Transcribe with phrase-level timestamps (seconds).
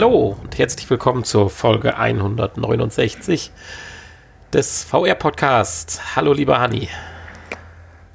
[0.00, 3.50] Hallo und herzlich willkommen zur Folge 169
[4.50, 6.16] des VR-Podcasts.
[6.16, 6.88] Hallo, lieber Hanni.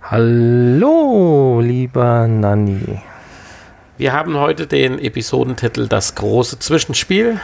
[0.01, 3.03] Hallo, lieber Nanni.
[3.99, 7.39] Wir haben heute den Episodentitel Das große Zwischenspiel.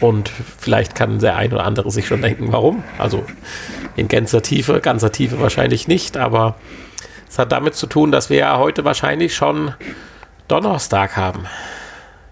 [0.00, 2.82] Und vielleicht kann der ein oder andere sich schon denken, warum.
[2.96, 3.26] Also
[3.94, 6.54] in ganzer Tiefe, ganzer Tiefe wahrscheinlich nicht, aber
[7.28, 9.74] es hat damit zu tun, dass wir ja heute wahrscheinlich schon
[10.48, 11.46] Donnerstag haben.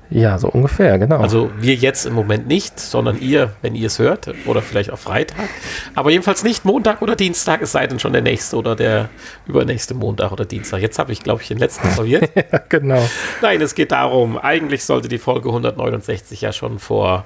[0.09, 1.19] Ja, so ungefähr, genau.
[1.19, 4.99] Also wir jetzt im Moment nicht, sondern ihr, wenn ihr es hört, oder vielleicht auch
[4.99, 5.49] Freitag.
[5.95, 9.09] Aber jedenfalls nicht Montag oder Dienstag, es sei denn schon der nächste oder der
[9.47, 10.81] übernächste Montag oder Dienstag.
[10.81, 12.31] Jetzt habe ich, glaube ich, den letzten verwirrt.
[12.35, 13.03] ja, genau.
[13.43, 17.25] Nein, es geht darum, eigentlich sollte die Folge 169 ja schon vor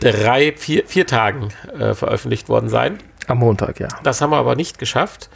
[0.00, 2.98] drei, vier, vier Tagen äh, veröffentlicht worden sein.
[3.26, 3.88] Am Montag, ja.
[4.02, 5.30] Das haben wir aber nicht geschafft.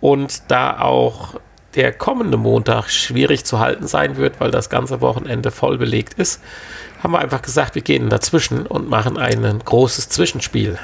[0.00, 1.40] Und da auch
[1.74, 6.40] der kommende Montag schwierig zu halten sein wird, weil das ganze Wochenende voll belegt ist,
[7.02, 10.78] haben wir einfach gesagt, wir gehen dazwischen und machen ein großes Zwischenspiel.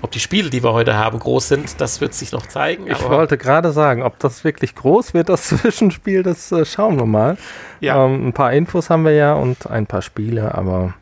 [0.00, 2.86] Ob die Spiele, die wir heute haben, groß sind, das wird sich noch zeigen.
[2.86, 7.06] Ich wollte gerade sagen, ob das wirklich groß wird, das Zwischenspiel, das äh, schauen wir
[7.06, 7.36] mal.
[7.80, 8.04] Ja.
[8.04, 10.94] Ähm, ein paar Infos haben wir ja und ein paar Spiele, aber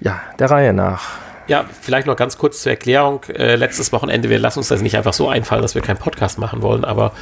[0.00, 1.25] ja, der Reihe nach.
[1.48, 3.22] Ja, vielleicht noch ganz kurz zur Erklärung.
[3.24, 6.38] Äh, letztes Wochenende, wir lassen uns das nicht einfach so einfallen, dass wir keinen Podcast
[6.38, 7.12] machen wollen, aber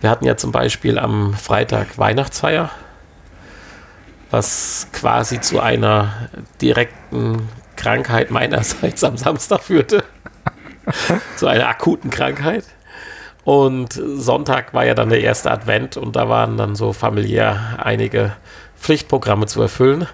[0.00, 2.70] wir hatten ja zum Beispiel am Freitag Weihnachtsfeier,
[4.30, 6.28] was quasi zu einer
[6.60, 10.02] direkten Krankheit meinerseits am Samstag führte.
[11.36, 12.64] zu einer akuten Krankheit.
[13.44, 18.36] Und Sonntag war ja dann der erste Advent und da waren dann so familiär einige
[18.76, 20.06] Pflichtprogramme zu erfüllen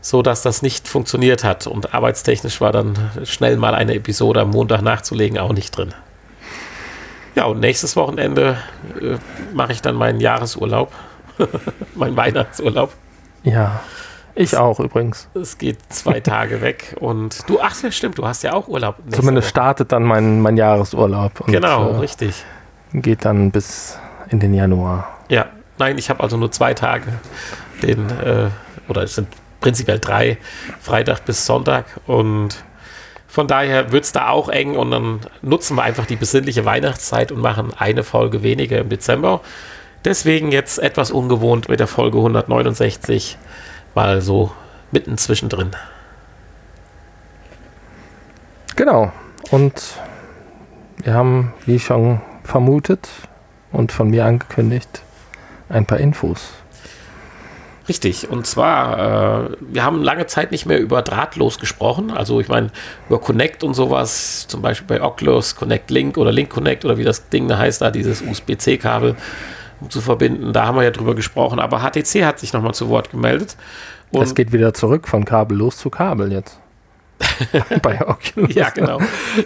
[0.00, 1.66] so dass das nicht funktioniert hat.
[1.66, 5.94] Und arbeitstechnisch war dann schnell mal eine Episode am Montag nachzulegen auch nicht drin.
[7.34, 8.58] Ja, und nächstes Wochenende
[9.00, 9.16] äh,
[9.52, 10.92] mache ich dann meinen Jahresurlaub,
[11.94, 12.92] meinen Weihnachtsurlaub.
[13.44, 13.80] Ja,
[14.34, 15.28] ich auch übrigens.
[15.34, 18.96] Es geht zwei Tage weg und du, ach ja, stimmt, du hast ja auch Urlaub.
[19.10, 19.50] Zumindest Woche.
[19.50, 21.40] startet dann mein, mein Jahresurlaub.
[21.40, 22.44] Und, genau, äh, richtig.
[22.92, 23.98] Geht dann bis
[24.30, 25.08] in den Januar.
[25.28, 25.46] Ja,
[25.78, 27.06] nein, ich habe also nur zwei Tage.
[27.82, 28.48] Den, äh,
[28.88, 29.28] oder es sind
[29.60, 30.38] prinzipiell drei,
[30.80, 31.86] Freitag bis Sonntag.
[32.06, 32.64] Und
[33.28, 37.30] von daher wird es da auch eng und dann nutzen wir einfach die besinnliche Weihnachtszeit
[37.30, 39.40] und machen eine Folge weniger im Dezember.
[40.04, 43.38] Deswegen jetzt etwas ungewohnt mit der Folge 169,
[43.94, 44.50] mal so
[44.90, 45.70] mitten zwischendrin.
[48.76, 49.12] Genau.
[49.50, 50.00] Und
[51.02, 53.08] wir haben, wie schon vermutet
[53.72, 55.02] und von mir angekündigt,
[55.68, 56.59] ein paar Infos
[57.90, 62.12] Richtig, und zwar, äh, wir haben lange Zeit nicht mehr über drahtlos gesprochen.
[62.12, 62.70] Also ich meine,
[63.08, 67.02] über Connect und sowas, zum Beispiel bei Oculus, Connect Link oder Link Connect oder wie
[67.02, 69.16] das Ding da heißt, da dieses USB-C-Kabel
[69.80, 70.52] um zu verbinden.
[70.52, 73.56] Da haben wir ja drüber gesprochen, aber HTC hat sich nochmal zu Wort gemeldet.
[74.12, 76.60] Und es geht wieder zurück von kabellos zu Kabel jetzt.
[77.82, 78.54] bei Oculus.
[78.54, 79.00] ja, genau.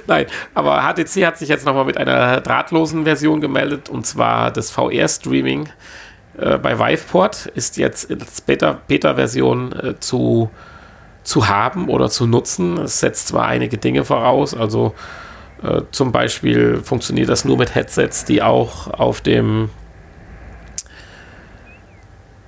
[0.06, 4.71] Nein, aber HTC hat sich jetzt nochmal mit einer drahtlosen Version gemeldet und zwar das
[4.71, 5.71] VR-Streaming
[6.39, 10.50] äh, bei Viveport ist jetzt als Beta-Version äh, zu,
[11.22, 12.78] zu haben oder zu nutzen.
[12.78, 14.95] Es setzt zwar einige Dinge voraus, also
[15.62, 19.71] äh, zum Beispiel funktioniert das nur mit Headsets, die auch auf dem,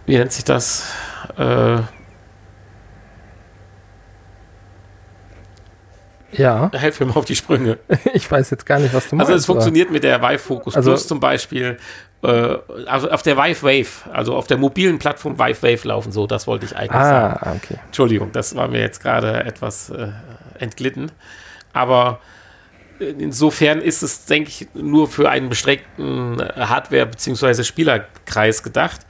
[0.06, 0.90] wie nennt sich das?
[1.36, 1.78] Äh,
[6.32, 6.70] Ja.
[6.74, 7.78] Helf mir mal auf die Sprünge.
[8.12, 9.30] Ich weiß jetzt gar nicht, was du meinst.
[9.30, 11.78] Also es funktioniert mit der Vive Focus also Plus zum Beispiel
[12.22, 16.46] also auf der Vive Wave, also auf der mobilen Plattform Vive Wave laufen so, das
[16.46, 17.60] wollte ich eigentlich ah, sagen.
[17.62, 17.78] Okay.
[17.86, 20.08] Entschuldigung, das war mir jetzt gerade etwas äh,
[20.58, 21.12] entglitten.
[21.72, 22.20] Aber
[22.98, 27.62] insofern ist es, denke ich, nur für einen beschränkten Hardware- bzw.
[27.62, 29.00] Spielerkreis gedacht.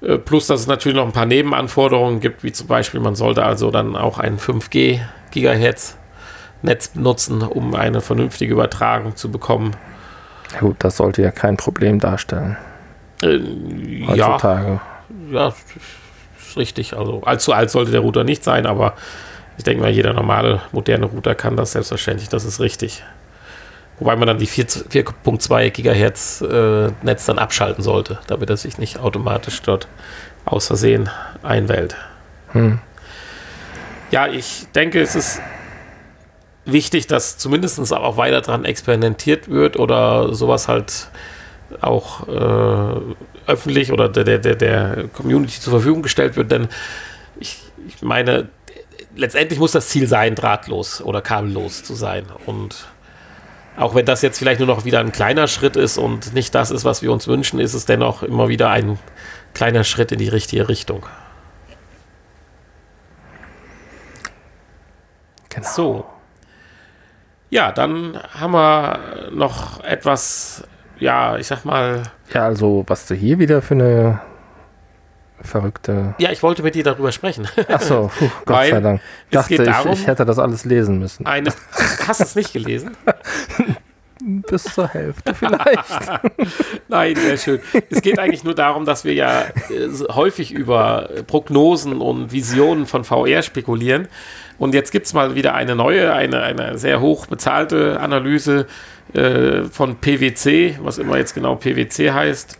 [0.00, 3.44] Äh, plus, dass es natürlich noch ein paar Nebenanforderungen gibt, wie zum Beispiel, man sollte
[3.44, 5.96] also dann auch ein 5G Gigahertz
[6.62, 9.76] Netz benutzen, um eine vernünftige Übertragung zu bekommen.
[10.54, 12.56] Ja gut, das sollte ja kein Problem darstellen.
[13.22, 13.38] Äh,
[14.06, 14.80] Heutzutage.
[15.30, 15.54] Ja, ja,
[16.38, 16.96] ist richtig.
[16.96, 18.94] Also allzu alt sollte der Router nicht sein, aber
[19.56, 22.28] ich denke mal, jeder normale, moderne Router kann das selbstverständlich.
[22.28, 23.02] Das ist richtig.
[23.98, 28.98] Wobei man dann die 4.2 Gigahertz äh, Netz dann abschalten sollte, damit er sich nicht
[28.98, 29.86] automatisch dort
[30.44, 31.08] aus Versehen
[31.42, 31.94] einwählt.
[32.52, 32.80] Hm.
[34.10, 35.40] Ja, ich denke, es ist
[36.64, 41.08] wichtig, dass zumindest auch weiter dran experimentiert wird oder sowas halt
[41.80, 43.00] auch äh,
[43.46, 46.68] öffentlich oder der, der, der Community zur Verfügung gestellt wird, denn
[47.38, 47.58] ich,
[47.88, 48.48] ich meine,
[49.16, 52.24] letztendlich muss das Ziel sein, drahtlos oder kabellos zu sein.
[52.46, 52.86] Und
[53.76, 56.70] auch wenn das jetzt vielleicht nur noch wieder ein kleiner Schritt ist und nicht das
[56.70, 58.98] ist, was wir uns wünschen, ist es dennoch immer wieder ein
[59.52, 61.06] kleiner Schritt in die richtige Richtung.
[65.50, 65.68] Genau.
[65.68, 66.13] So.
[67.54, 70.64] Ja, dann haben wir noch etwas,
[70.98, 72.02] ja, ich sag mal.
[72.32, 74.20] Ja, also, was du hier wieder für eine
[75.40, 76.16] verrückte.
[76.18, 77.46] Ja, ich wollte mit dir darüber sprechen.
[77.68, 79.00] Ach so, puh, Gott Weil sei Dank.
[79.26, 81.26] Ich dachte, darum, ich, ich hätte das alles lesen müssen.
[81.26, 81.50] Eine,
[82.08, 82.96] hast du es nicht gelesen?
[84.48, 86.10] Bis zur Hälfte vielleicht.
[86.88, 87.60] Nein, sehr schön.
[87.88, 93.04] Es geht eigentlich nur darum, dass wir ja äh, häufig über Prognosen und Visionen von
[93.04, 94.08] VR spekulieren.
[94.58, 98.66] Und jetzt gibt es mal wieder eine neue, eine, eine sehr hoch bezahlte Analyse
[99.12, 102.58] äh, von PwC, was immer jetzt genau PwC heißt.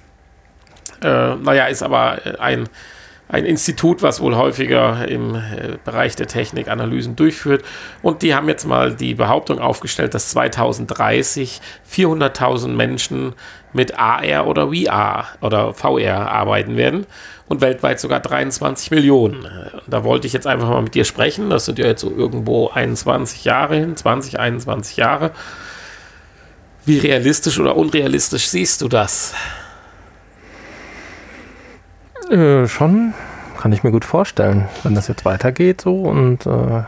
[1.03, 2.69] Äh, naja, ist aber ein
[3.29, 7.65] ein Institut, was wohl häufiger im äh, Bereich der Technik Analysen durchführt.
[8.03, 11.61] Und die haben jetzt mal die Behauptung aufgestellt, dass 2030
[11.91, 13.35] 400.000 Menschen
[13.73, 17.07] mit AR oder VR oder VR arbeiten werden
[17.49, 19.47] und weltweit sogar 23 Millionen.
[19.87, 21.51] Da wollte ich jetzt einfach mal mit dir sprechen.
[21.51, 25.33] Das sind ja jetzt so irgendwo 21 Jahre hin, 20, 21 Jahre.
[26.87, 29.35] Wie realistisch oder unrealistisch siehst du das?
[32.31, 33.15] Äh, schon
[33.59, 36.83] kann ich mir gut vorstellen, wenn das jetzt weitergeht so und äh,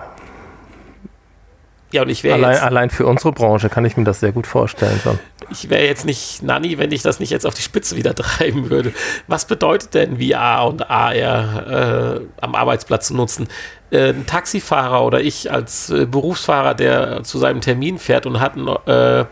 [1.92, 4.46] ja, und ich wäre allein, allein für unsere Branche kann ich mir das sehr gut
[4.46, 5.18] vorstellen schon.
[5.50, 8.70] Ich wäre jetzt nicht Nanny, wenn ich das nicht jetzt auf die Spitze wieder treiben
[8.70, 8.92] würde.
[9.28, 13.48] Was bedeutet denn VR und AR äh, am Arbeitsplatz zu nutzen?
[13.90, 18.56] Äh, ein Taxifahrer oder ich als äh, Berufsfahrer, der zu seinem Termin fährt und hat
[18.56, 19.24] ein äh,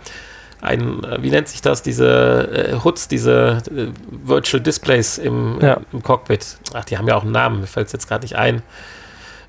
[0.65, 5.79] ein, äh, wie nennt sich das, diese äh, HUDs, diese äh, Virtual Displays im, ja.
[5.93, 6.57] im, Cockpit.
[6.73, 8.63] Ach, die haben ja auch einen Namen, mir fällt es jetzt gerade nicht ein.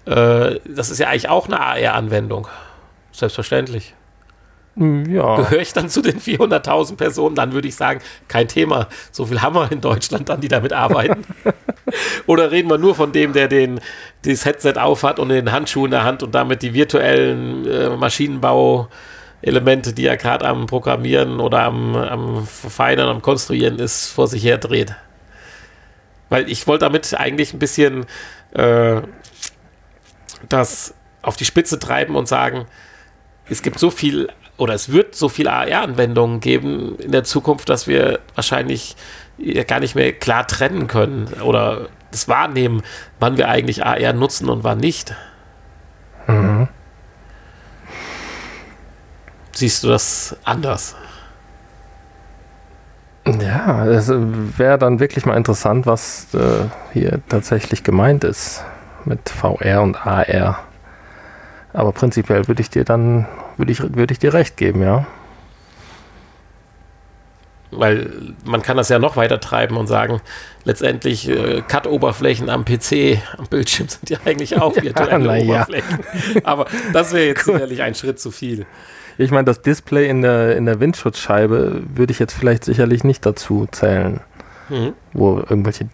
[0.06, 2.48] Äh, das ist ja eigentlich auch eine AR-Anwendung.
[3.16, 3.94] Selbstverständlich.
[4.76, 5.38] Hm, ja.
[5.38, 8.88] Gehöre ich dann zu den 400.000 Personen, dann würde ich sagen, kein Thema.
[9.12, 11.24] So viel haben wir in Deutschland dann, die damit arbeiten.
[12.28, 13.80] Oder reden wir nur von dem, der den,
[14.26, 18.88] dieses Headset aufhat und den Handschuh in der Hand und damit die virtuellen äh, Maschinenbau-
[19.42, 24.44] Elemente, die er gerade am Programmieren oder am, am Verfeinern, am Konstruieren ist, vor sich
[24.44, 24.96] her dreht.
[26.30, 28.08] Weil ich wollte damit eigentlich ein bisschen
[28.54, 29.02] äh,
[30.50, 32.66] das auf die Spitze treiben und sagen,
[33.50, 37.88] es gibt so viel oder es wird so viel AR-Anwendungen geben in der Zukunft, dass
[37.88, 38.96] wir wahrscheinlich
[39.68, 42.82] gar nicht mehr klar trennen können oder das wahrnehmen,
[43.20, 45.14] wann wir eigentlich AR nutzen und wann nicht.
[46.28, 46.70] Mhm
[49.58, 50.96] siehst du das anders?
[53.26, 58.64] Ja, es wäre dann wirklich mal interessant, was äh, hier tatsächlich gemeint ist
[59.04, 60.60] mit VR und AR.
[61.76, 63.28] Aber prinzipiell würde ich dir dann,
[63.58, 65.06] würde ich, würde ich dir recht geben, ja.
[67.70, 68.10] Weil
[68.46, 70.22] man kann das ja noch weiter treiben und sagen,
[70.64, 76.00] letztendlich äh, Cut-Oberflächen am PC, am Bildschirm sind ja eigentlich auch virtuelle ja, Oberflächen.
[76.36, 76.42] Ja.
[76.46, 78.66] Aber das wäre jetzt sicherlich ein Schritt zu viel.
[79.18, 83.26] Ich meine, das Display in der, in der Windschutzscheibe würde ich jetzt vielleicht sicherlich nicht
[83.26, 84.22] dazu zählen,
[84.70, 84.94] mhm.
[85.12, 85.90] wo irgendwelche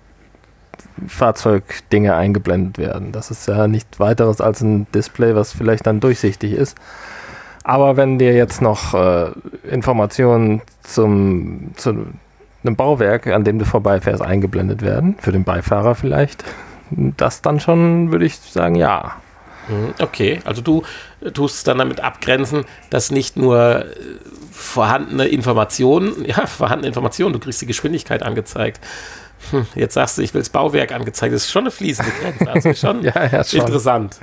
[1.07, 3.11] Fahrzeugdinge eingeblendet werden.
[3.11, 6.77] Das ist ja nichts weiteres als ein Display, was vielleicht dann durchsichtig ist.
[7.63, 9.31] Aber wenn dir jetzt noch äh,
[9.69, 12.07] Informationen zum, zu
[12.63, 16.43] einem Bauwerk, an dem du vorbeifährst, eingeblendet werden, für den Beifahrer vielleicht,
[16.91, 19.15] das dann schon, würde ich sagen, ja.
[19.69, 20.83] Mhm, okay, also du
[21.33, 23.85] tust es dann damit abgrenzen, dass nicht nur äh,
[24.51, 28.79] vorhandene Informationen, ja, vorhandene Informationen, du kriegst die Geschwindigkeit angezeigt.
[29.49, 31.33] Hm, jetzt sagst du, ich will das Bauwerk angezeigt.
[31.33, 32.51] Das ist schon eine fließende Grenze.
[32.51, 33.61] Also schon, ja, ja, schon.
[33.61, 34.17] interessant.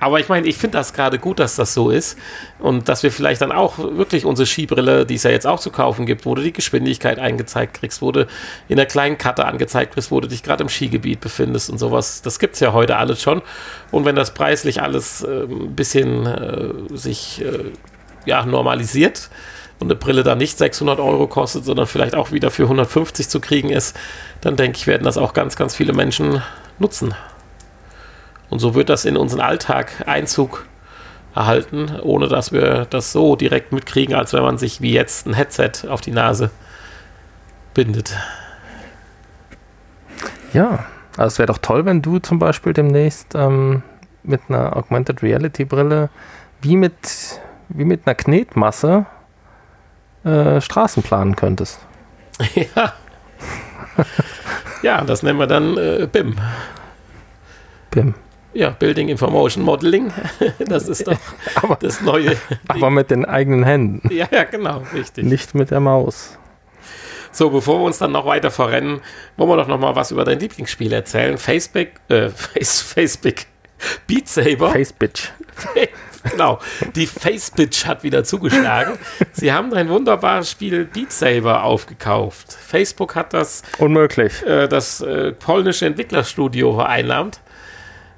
[0.00, 2.18] Aber ich meine, ich finde das gerade gut, dass das so ist
[2.58, 5.70] und dass wir vielleicht dann auch wirklich unsere Skibrille, die es ja jetzt auch zu
[5.70, 8.26] kaufen gibt, wo du die Geschwindigkeit eingezeigt kriegst, wo du
[8.68, 12.22] in der kleinen Karte angezeigt wirst, wo du dich gerade im Skigebiet befindest und sowas.
[12.22, 13.40] Das gibt es ja heute alles schon.
[13.90, 17.70] Und wenn das preislich alles äh, ein bisschen äh, sich äh,
[18.26, 19.30] ja, normalisiert,
[19.78, 23.40] und eine Brille dann nicht 600 Euro kostet, sondern vielleicht auch wieder für 150 zu
[23.40, 23.96] kriegen ist,
[24.40, 26.42] dann denke ich, werden das auch ganz, ganz viele Menschen
[26.78, 27.14] nutzen.
[28.50, 30.66] Und so wird das in unseren Alltag Einzug
[31.34, 35.34] erhalten, ohne dass wir das so direkt mitkriegen, als wenn man sich wie jetzt ein
[35.34, 36.50] Headset auf die Nase
[37.74, 38.16] bindet.
[40.52, 43.82] Ja, also es wäre doch toll, wenn du zum Beispiel demnächst ähm,
[44.22, 46.10] mit einer Augmented Reality Brille
[46.62, 46.94] wie mit,
[47.68, 49.06] wie mit einer Knetmasse
[50.24, 51.80] äh, Straßen planen könntest.
[52.74, 52.92] Ja.
[54.82, 56.34] ja, das nennen wir dann äh, BIM.
[57.92, 58.14] BIM.
[58.54, 60.12] Ja, Building Information Modeling.
[60.58, 61.18] Das ist doch
[61.62, 62.36] aber, das neue.
[62.68, 64.08] Aber mit den eigenen Händen.
[64.12, 65.24] Ja, ja, genau, richtig.
[65.24, 66.38] Nicht mit der Maus.
[67.32, 69.00] So, bevor wir uns dann noch weiter verrennen,
[69.36, 71.36] wollen wir doch noch mal was über dein Lieblingsspiel erzählen.
[71.36, 73.34] Facebook, äh, Face, Facebook,
[74.06, 74.70] Beat Saber.
[74.70, 75.30] Face Bitch.
[76.30, 76.58] genau.
[76.94, 78.98] Die Facebitch hat wieder zugeschlagen.
[79.32, 82.52] Sie haben ein wunderbares Spiel Beat Saber aufgekauft.
[82.52, 87.40] Facebook hat das unmöglich äh, das äh, polnische Entwicklerstudio vereinnahmt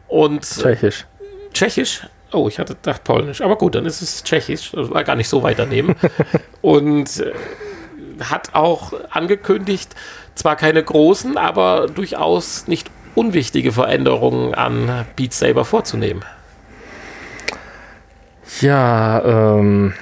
[0.09, 1.03] und Tschechisch.
[1.03, 2.07] Äh, Tschechisch.
[2.33, 3.41] Oh, ich hatte gedacht Polnisch.
[3.41, 4.73] Aber gut, dann ist es Tschechisch.
[4.73, 5.97] Das war gar nicht so weit daneben.
[6.61, 7.33] und äh,
[8.21, 9.95] hat auch angekündigt,
[10.35, 16.25] zwar keine großen, aber durchaus nicht unwichtige Veränderungen an Beat Saber vorzunehmen.
[18.61, 19.93] Ja, ähm,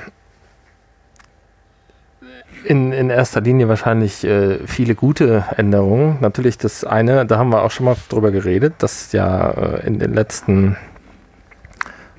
[2.64, 6.18] in, in erster Linie wahrscheinlich äh, viele gute Änderungen.
[6.20, 9.98] Natürlich das eine, da haben wir auch schon mal drüber geredet, dass ja äh, in
[9.98, 10.76] den letzten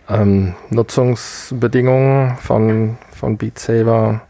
[0.10, 4.22] ähm, Nutzungsbedingungen von, von Beat Saber,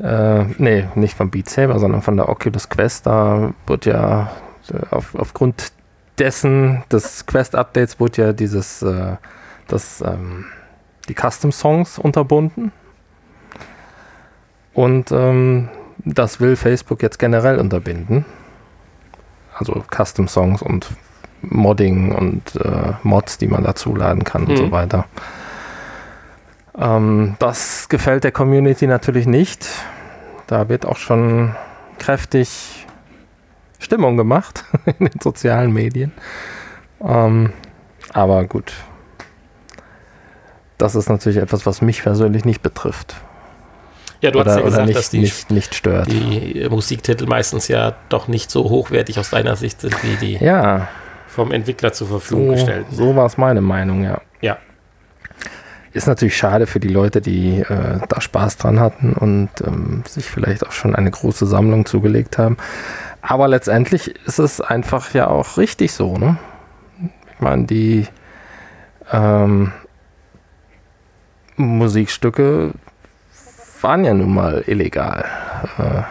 [0.00, 4.30] äh, nee, nicht von Beat Saber, sondern von der Oculus Quest, da wird ja
[4.72, 5.72] äh, auf, aufgrund
[6.18, 9.16] dessen, des Quest-Updates, wurde ja dieses, äh,
[9.66, 10.46] das, ähm,
[11.08, 12.72] die Custom-Songs unterbunden.
[14.74, 15.68] Und ähm,
[15.98, 18.24] das will Facebook jetzt generell unterbinden.
[19.54, 20.88] Also Custom-Songs und
[21.42, 24.50] Modding und äh, Mods, die man dazu laden kann mhm.
[24.50, 24.72] und so mhm.
[24.72, 25.06] weiter.
[26.78, 29.68] Ähm, das gefällt der Community natürlich nicht.
[30.46, 31.54] Da wird auch schon
[31.98, 32.86] kräftig
[33.78, 34.64] Stimmung gemacht
[34.98, 36.12] in den sozialen Medien.
[37.04, 37.52] Ähm,
[38.12, 38.72] aber gut.
[40.82, 43.14] Das ist natürlich etwas, was mich persönlich nicht betrifft.
[44.20, 46.10] Ja, du oder, hast ja gesagt, nicht, dass die, nicht, nicht stört.
[46.10, 50.88] die Musiktitel meistens ja doch nicht so hochwertig aus deiner Sicht sind wie die ja.
[51.28, 52.86] vom Entwickler zur Verfügung so, gestellt.
[52.90, 54.20] So war es meine Meinung, ja.
[54.40, 54.58] Ja.
[55.92, 60.24] Ist natürlich schade für die Leute, die äh, da Spaß dran hatten und ähm, sich
[60.24, 62.56] vielleicht auch schon eine große Sammlung zugelegt haben.
[63.20, 66.38] Aber letztendlich ist es einfach ja auch richtig so, ne?
[67.32, 68.08] Ich meine, die
[69.12, 69.70] ähm,
[71.56, 72.72] Musikstücke
[73.80, 75.24] waren ja nun mal illegal
[75.78, 76.02] äh,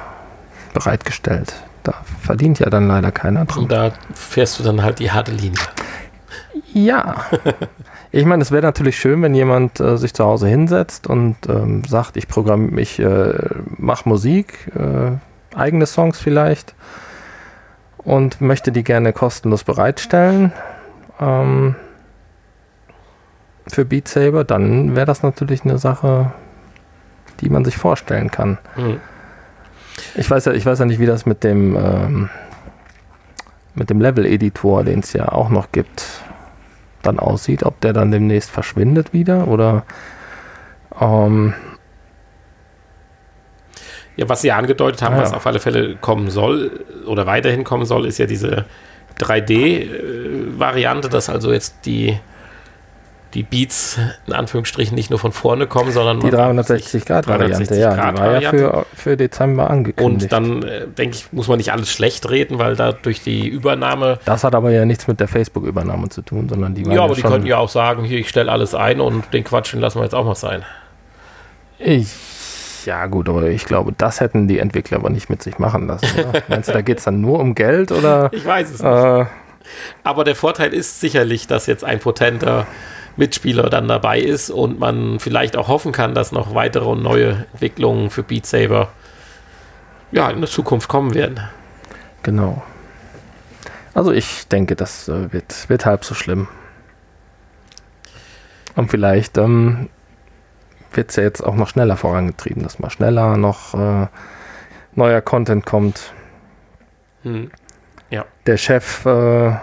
[0.73, 1.53] bereitgestellt.
[1.83, 3.63] Da verdient ja dann leider keiner dran.
[3.63, 5.59] Und da fährst du dann halt die harte Linie.
[6.73, 7.25] Ja.
[8.11, 11.83] ich meine, es wäre natürlich schön, wenn jemand äh, sich zu Hause hinsetzt und ähm,
[11.85, 13.33] sagt, ich programm, ich äh,
[13.77, 16.75] mache Musik, äh, eigene Songs vielleicht
[17.97, 20.53] und möchte die gerne kostenlos bereitstellen
[21.19, 21.75] ähm,
[23.73, 26.31] für Beat Saber, dann wäre das natürlich eine Sache,
[27.41, 28.57] die man sich vorstellen kann.
[28.75, 28.99] Mhm.
[30.15, 32.29] Ich weiß ja, ich weiß ja nicht, wie das mit dem ähm,
[33.73, 36.05] mit dem Level-Editor, den es ja auch noch gibt,
[37.01, 39.83] dann aussieht, ob der dann demnächst verschwindet wieder oder
[40.99, 41.53] ähm,
[44.17, 45.23] ja, was Sie ja angedeutet haben, ah, ja.
[45.23, 48.65] was auf alle Fälle kommen soll oder weiterhin kommen soll, ist ja diese
[49.19, 52.19] 3D-Variante, dass also jetzt die,
[53.33, 53.97] die Beats
[54.27, 58.85] in Anführungsstrichen nicht nur von vorne kommen, sondern die 360-Grad-Variante, ja, die war ja für,
[58.93, 60.23] für Dezember angekündigt.
[60.23, 63.47] Und dann, äh, denke ich, muss man nicht alles schlecht reden, weil da durch die
[63.47, 64.19] Übernahme.
[64.25, 67.15] Das hat aber ja nichts mit der Facebook-Übernahme zu tun, sondern die Ja, aber ja
[67.15, 69.99] die könnten ja auch sagen, hier, ich stelle alles ein und den Quatsch, den lassen
[69.99, 70.63] wir jetzt auch mal sein.
[71.79, 72.09] Ich
[72.85, 76.07] ja, gut, aber ich glaube, das hätten die Entwickler aber nicht mit sich machen lassen.
[76.47, 78.29] Meinst du, da geht es dann nur um Geld oder?
[78.33, 78.91] Ich weiß es nicht.
[78.91, 79.25] Äh,
[80.03, 82.65] aber der Vorteil ist sicherlich, dass jetzt ein potenter
[83.21, 87.45] Mitspieler dann dabei ist und man vielleicht auch hoffen kann, dass noch weitere und neue
[87.53, 88.89] Entwicklungen für Beat Saber
[90.11, 91.39] ja, in der Zukunft kommen werden.
[92.23, 92.63] Genau.
[93.93, 96.47] Also ich denke, das äh, wird, wird halb so schlimm.
[98.75, 99.89] Und vielleicht ähm,
[100.91, 104.07] wird es ja jetzt auch noch schneller vorangetrieben, dass mal schneller noch äh,
[104.95, 106.13] neuer Content kommt.
[107.21, 107.51] Hm.
[108.09, 108.25] Ja.
[108.47, 109.53] Der Chef äh,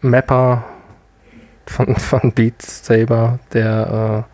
[0.00, 0.64] Mapper
[1.66, 4.26] von, von Beat Saber, der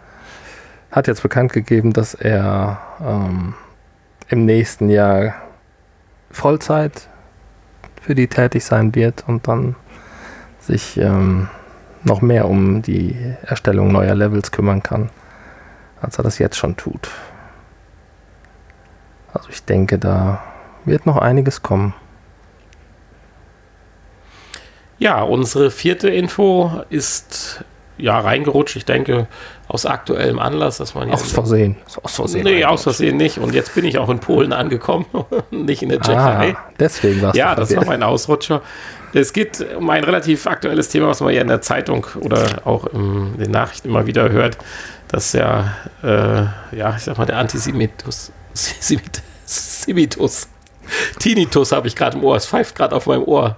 [0.90, 3.54] äh, hat jetzt bekannt gegeben, dass er ähm,
[4.28, 5.34] im nächsten Jahr
[6.30, 7.08] Vollzeit
[8.00, 9.76] für die tätig sein wird und dann
[10.60, 11.48] sich ähm,
[12.04, 15.10] noch mehr um die Erstellung neuer Levels kümmern kann
[16.00, 17.10] als er das jetzt schon tut.
[19.32, 20.42] Also ich denke, da
[20.84, 21.94] wird noch einiges kommen.
[24.98, 27.64] Ja, unsere vierte Info ist
[27.98, 28.76] ja reingerutscht.
[28.76, 29.26] Ich denke,
[29.68, 31.22] aus aktuellem Anlass, dass man jetzt.
[31.22, 31.76] Aus Versehen.
[32.02, 32.44] Aus Versehen.
[32.44, 33.38] Nee, aus Versehen nicht.
[33.38, 35.06] Und jetzt bin ich auch in Polen angekommen,
[35.50, 36.54] nicht in der Tschechei.
[36.56, 38.62] Ah, deswegen war es Ja, das war mein Ausrutscher.
[39.12, 42.86] Es geht um ein relativ aktuelles Thema, was man ja in der Zeitung oder auch
[42.86, 44.58] in den Nachrichten immer wieder hört
[45.08, 50.48] dass ja, äh, ja, ich sag mal, der Antisemitus, Semitus,
[51.18, 53.56] Tinnitus habe ich gerade im Ohr, es pfeift gerade auf meinem Ohr.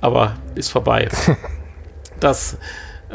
[0.00, 1.08] Aber ist vorbei.
[2.20, 2.56] dass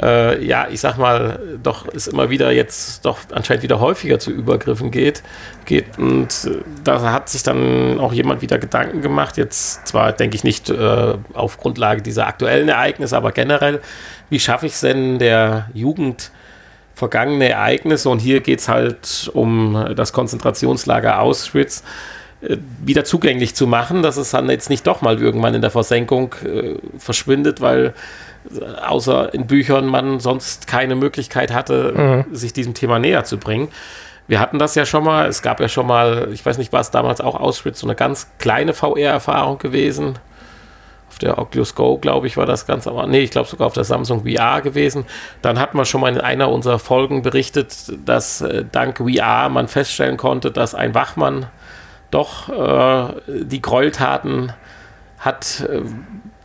[0.01, 4.32] äh, ja, ich sag mal, doch es immer wieder jetzt doch anscheinend wieder häufiger zu
[4.32, 5.24] Übergriffen geht.
[5.65, 10.36] geht und äh, da hat sich dann auch jemand wieder Gedanken gemacht, jetzt zwar denke
[10.36, 13.80] ich nicht äh, auf Grundlage dieser aktuellen Ereignisse, aber generell,
[14.30, 16.32] wie schaffe ich es denn der Jugend
[16.94, 21.84] vergangene Ereignisse und hier geht es halt um das Konzentrationslager Auschwitz
[22.83, 26.35] wieder zugänglich zu machen, dass es dann jetzt nicht doch mal irgendwann in der Versenkung
[26.45, 27.93] äh, verschwindet, weil
[28.53, 32.35] äh, außer in Büchern man sonst keine Möglichkeit hatte, mhm.
[32.35, 33.69] sich diesem Thema näher zu bringen.
[34.27, 36.81] Wir hatten das ja schon mal, es gab ja schon mal, ich weiß nicht, war
[36.81, 40.17] es damals auch Auschwitz, so eine ganz kleine VR-Erfahrung gewesen.
[41.09, 43.73] Auf der Oculus Go, glaube ich, war das ganz, aber nee, ich glaube sogar auf
[43.73, 45.05] der Samsung VR gewesen.
[45.43, 49.67] Dann hatten wir schon mal in einer unserer Folgen berichtet, dass äh, dank VR man
[49.67, 51.45] feststellen konnte, dass ein Wachmann
[52.15, 54.53] doch äh, die Gräueltaten
[55.19, 55.81] hat äh,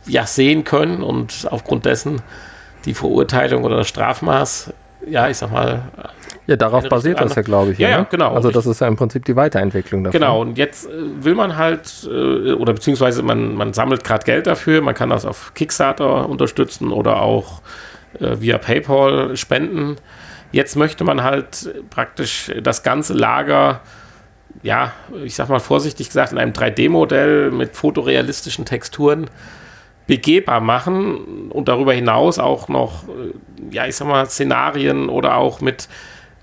[0.05, 2.21] ja sehen können und aufgrund dessen
[2.85, 4.73] die Verurteilung oder das Strafmaß,
[5.07, 5.83] ja, ich sag mal.
[6.47, 7.77] Ja, darauf basiert das ja, glaube ich.
[7.77, 8.07] Ja, ja, ne?
[8.09, 8.33] genau.
[8.33, 10.19] Also das ist ja im Prinzip die Weiterentwicklung davon.
[10.19, 10.91] Genau, und jetzt äh,
[11.23, 15.25] will man halt, äh, oder beziehungsweise man, man sammelt gerade Geld dafür, man kann das
[15.25, 17.61] auf Kickstarter unterstützen oder auch
[18.19, 19.97] äh, via PayPal spenden.
[20.51, 23.81] Jetzt möchte man halt praktisch das ganze Lager
[24.63, 24.93] ja,
[25.23, 29.29] ich sag mal vorsichtig gesagt, in einem 3D-Modell mit fotorealistischen Texturen
[30.07, 35.61] begehbar machen und darüber hinaus auch noch, äh, ja, ich sag mal, Szenarien oder auch
[35.61, 35.87] mit,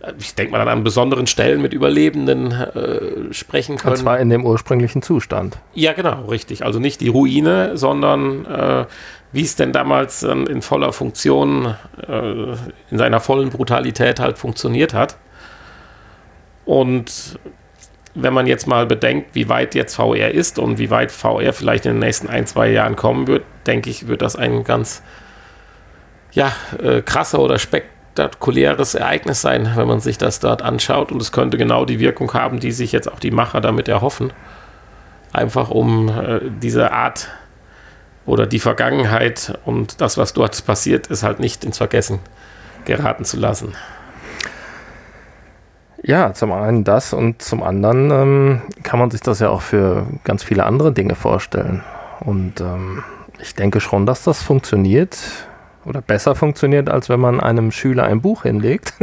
[0.00, 3.92] äh, ich denke mal an besonderen Stellen mit Überlebenden äh, sprechen können.
[3.92, 5.58] Und zwar in dem ursprünglichen Zustand.
[5.74, 6.64] Ja, genau, richtig.
[6.64, 8.86] Also nicht die Ruine, sondern äh,
[9.32, 11.74] wie es denn damals äh, in voller Funktion,
[12.06, 12.52] äh,
[12.90, 15.16] in seiner vollen Brutalität halt funktioniert hat.
[16.64, 17.38] Und
[18.14, 21.86] wenn man jetzt mal bedenkt, wie weit jetzt VR ist und wie weit VR vielleicht
[21.86, 25.02] in den nächsten ein, zwei Jahren kommen wird, denke ich, wird das ein ganz
[26.32, 31.12] ja, äh, krasser oder spektakuläres Ereignis sein, wenn man sich das dort anschaut.
[31.12, 34.32] Und es könnte genau die Wirkung haben, die sich jetzt auch die Macher damit erhoffen.
[35.32, 37.28] Einfach um äh, diese Art
[38.26, 42.20] oder die Vergangenheit und das, was dort passiert ist, halt nicht ins Vergessen
[42.84, 43.74] geraten zu lassen.
[46.02, 50.06] Ja, zum einen das und zum anderen ähm, kann man sich das ja auch für
[50.24, 51.82] ganz viele andere Dinge vorstellen.
[52.20, 53.02] Und ähm,
[53.40, 55.18] ich denke schon, dass das funktioniert
[55.84, 58.94] oder besser funktioniert, als wenn man einem Schüler ein Buch hinlegt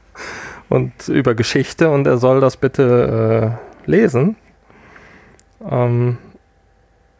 [0.68, 4.36] und über Geschichte und er soll das bitte äh, lesen.
[5.68, 6.18] Ähm,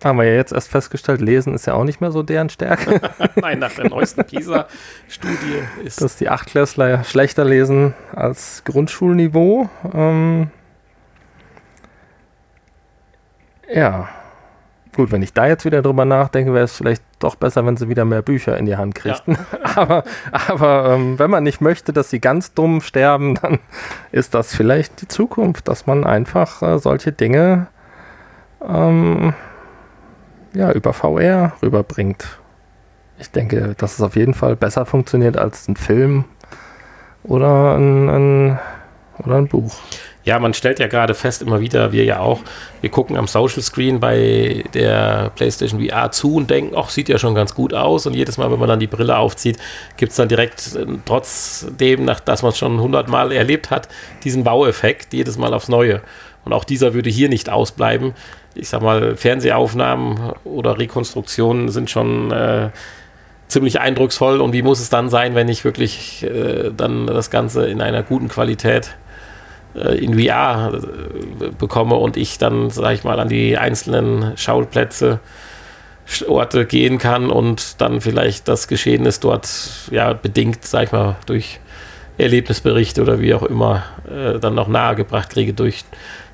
[0.04, 3.00] haben wir ja jetzt erst festgestellt, Lesen ist ja auch nicht mehr so deren Stärke.
[3.36, 6.00] Nein, nach der neuesten PISA-Studie ist.
[6.00, 9.68] Dass die Achtklässler schlechter lesen als Grundschulniveau.
[9.92, 10.50] Ähm
[13.72, 14.08] ja.
[14.94, 17.88] Gut, wenn ich da jetzt wieder drüber nachdenke, wäre es vielleicht doch besser, wenn sie
[17.88, 19.36] wieder mehr Bücher in die Hand kriegten.
[19.52, 19.58] Ja.
[19.76, 23.58] aber aber ähm, wenn man nicht möchte, dass sie ganz dumm sterben, dann
[24.10, 27.68] ist das vielleicht die Zukunft, dass man einfach äh, solche Dinge
[28.66, 29.34] ähm,
[30.54, 32.38] ja, über VR rüberbringt.
[33.18, 36.24] Ich denke, dass es auf jeden Fall besser funktioniert als ein Film
[37.24, 38.58] oder ein, ein,
[39.24, 39.74] oder ein Buch.
[40.28, 42.40] Ja, man stellt ja gerade fest, immer wieder, wir ja auch,
[42.82, 47.18] wir gucken am Social Screen bei der PlayStation VR zu und denken, ach, sieht ja
[47.18, 48.06] schon ganz gut aus.
[48.06, 49.56] Und jedes Mal, wenn man dann die Brille aufzieht,
[49.96, 53.88] gibt es dann direkt, äh, trotzdem, nach, dass man es schon hundertmal erlebt hat,
[54.22, 56.02] diesen Baueffekt jedes Mal aufs Neue.
[56.44, 58.12] Und auch dieser würde hier nicht ausbleiben
[58.54, 62.70] ich sag mal, Fernsehaufnahmen oder Rekonstruktionen sind schon äh,
[63.48, 64.40] ziemlich eindrucksvoll.
[64.40, 68.02] Und wie muss es dann sein, wenn ich wirklich äh, dann das Ganze in einer
[68.02, 68.96] guten Qualität
[69.74, 75.20] äh, in VR äh, bekomme und ich dann, sag ich mal, an die einzelnen Schauplätze
[76.26, 79.48] Orte gehen kann und dann vielleicht das Geschehnis dort
[79.90, 81.60] ja bedingt, sag ich mal, durch
[82.16, 85.84] Erlebnisberichte oder wie auch immer äh, dann noch nahegebracht kriege durch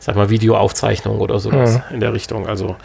[0.04, 1.94] sag mal, Videoaufzeichnung oder sowas ja.
[1.94, 2.46] in der Richtung.
[2.46, 2.76] Also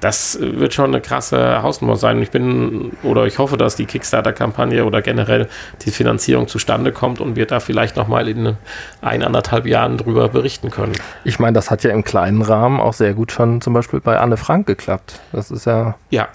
[0.00, 2.22] das wird schon eine krasse Hausnummer sein.
[2.22, 5.48] Ich bin oder ich hoffe, dass die Kickstarter-Kampagne oder generell
[5.84, 8.56] die Finanzierung zustande kommt und wir da vielleicht nochmal in
[9.02, 10.92] ein, anderthalb Jahren drüber berichten können.
[11.24, 14.16] Ich meine, das hat ja im kleinen Rahmen auch sehr gut schon zum Beispiel bei
[14.16, 15.20] Anne Frank geklappt.
[15.32, 16.28] Das ist ja, ja.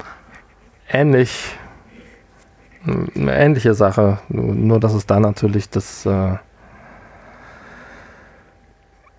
[0.90, 1.56] ähnlich,
[2.86, 4.20] eine ähnliche Sache.
[4.28, 6.36] Nur, nur dass es da natürlich das äh,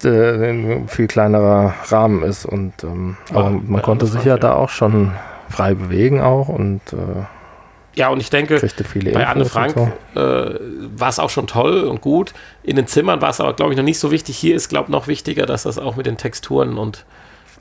[0.05, 2.47] äh, ein viel kleinerer Rahmen ist.
[2.47, 5.13] Und ähm, oh, aber man konnte sich ja da auch schon
[5.49, 7.25] frei bewegen auch und äh,
[7.95, 8.61] ja, und ich denke,
[9.15, 10.21] bei Anne Frank so.
[10.21, 10.61] äh,
[10.99, 12.35] war es auch schon toll und gut.
[12.63, 14.37] In den Zimmern war es aber, glaube ich, noch nicht so wichtig.
[14.37, 17.07] Hier ist, glaube ich, noch wichtiger, dass das auch mit den Texturen und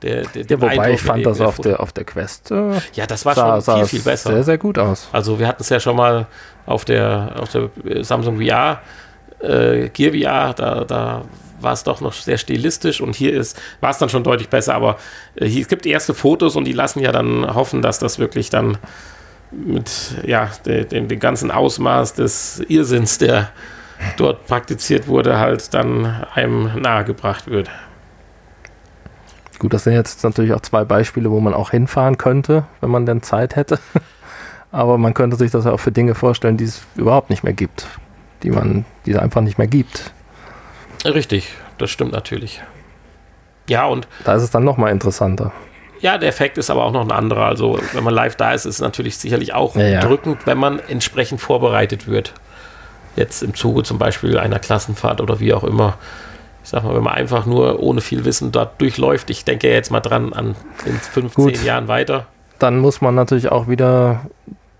[0.02, 2.50] Der, der, ja, wobei Eindruck ich fand das auf der, auf der Quest.
[2.50, 4.30] Äh, ja, das war sah, schon viel, viel besser.
[4.30, 5.08] Sehr, sehr gut aus.
[5.10, 6.26] Also wir hatten es ja schon mal
[6.66, 7.70] auf der, auf der
[8.04, 8.80] Samsung VR,
[9.40, 11.22] äh, Gear VR, da, da
[11.60, 14.74] war es doch noch sehr stilistisch und hier ist, war es dann schon deutlich besser,
[14.74, 14.96] aber
[15.36, 18.50] äh, hier, es gibt erste Fotos und die lassen ja dann hoffen, dass das wirklich
[18.50, 18.78] dann
[19.50, 23.50] mit ja, dem, dem ganzen Ausmaß des Irrsinns, der
[24.16, 27.70] dort praktiziert wurde, halt dann einem nahegebracht wird.
[29.58, 33.06] Gut, das sind jetzt natürlich auch zwei Beispiele, wo man auch hinfahren könnte, wenn man
[33.06, 33.78] denn Zeit hätte.
[34.70, 37.54] Aber man könnte sich das ja auch für Dinge vorstellen, die es überhaupt nicht mehr
[37.54, 37.86] gibt,
[38.42, 40.12] die man, die es einfach nicht mehr gibt.
[41.04, 42.62] Richtig, das stimmt natürlich.
[43.68, 44.06] Ja, und.
[44.24, 45.52] Da ist es dann nochmal interessanter.
[46.00, 47.46] Ja, der Effekt ist aber auch noch ein anderer.
[47.46, 50.78] Also, wenn man live da ist, ist es natürlich sicherlich auch ja, drückend, wenn man
[50.78, 52.34] entsprechend vorbereitet wird.
[53.16, 55.96] Jetzt im Zuge zum Beispiel einer Klassenfahrt oder wie auch immer.
[56.62, 59.90] Ich sag mal, wenn man einfach nur ohne viel Wissen dort durchläuft, ich denke jetzt
[59.90, 60.54] mal dran an
[60.84, 62.26] in 15 Jahren weiter.
[62.58, 64.26] Dann muss man natürlich auch wieder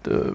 [0.07, 0.33] äh,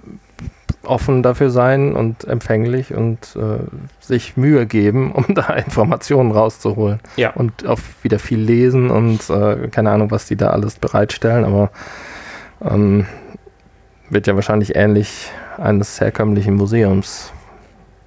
[0.84, 3.64] offen dafür sein und empfänglich und äh,
[4.00, 7.00] sich Mühe geben, um da Informationen rauszuholen.
[7.16, 7.32] Ja.
[7.32, 11.72] Und auch wieder viel lesen und äh, keine Ahnung, was die da alles bereitstellen, aber
[12.64, 13.06] ähm,
[14.10, 17.32] wird ja wahrscheinlich ähnlich eines herkömmlichen Museums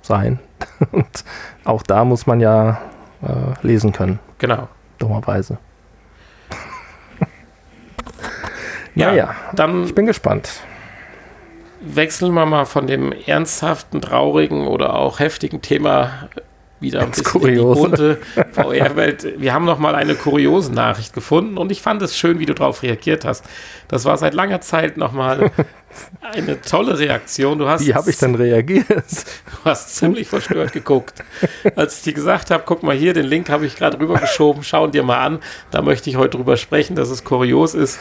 [0.02, 0.38] sein.
[0.92, 1.24] und
[1.64, 2.80] auch da muss man ja
[3.22, 4.18] äh, lesen können.
[4.38, 4.68] Genau.
[4.98, 5.58] Dummerweise.
[8.94, 9.84] ja, ja, dann.
[9.84, 10.62] Ich bin gespannt
[11.86, 16.28] wechseln wir mal von dem ernsthaften, traurigen oder auch heftigen Thema
[16.80, 17.48] wieder ein bisschen kuriose.
[17.48, 18.18] in die bunte
[18.52, 19.26] VR-Welt.
[19.38, 22.54] Wir haben noch mal eine kuriose Nachricht gefunden und ich fand es schön, wie du
[22.54, 23.44] darauf reagiert hast.
[23.88, 25.50] Das war seit langer Zeit noch mal
[26.22, 27.58] eine tolle Reaktion.
[27.58, 28.86] Du hast, wie habe ich dann reagiert?
[28.88, 31.24] Du hast ziemlich verstört geguckt.
[31.74, 34.86] Als ich dir gesagt habe, guck mal hier, den Link habe ich gerade rübergeschoben, schau
[34.86, 35.38] dir mal an.
[35.70, 37.98] Da möchte ich heute drüber sprechen, dass es kurios ist.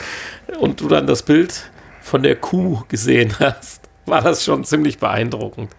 [0.60, 1.72] Und du dann das Bild
[2.03, 5.71] von der Kuh gesehen hast, war das schon ziemlich beeindruckend.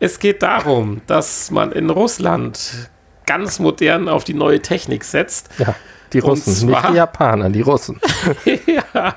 [0.00, 2.90] Es geht darum, dass man in Russland
[3.26, 5.50] ganz modern auf die neue Technik setzt.
[5.58, 5.74] Ja,
[6.12, 8.00] die Russen, zwar, nicht die Japaner, die Russen.
[8.66, 9.14] ja,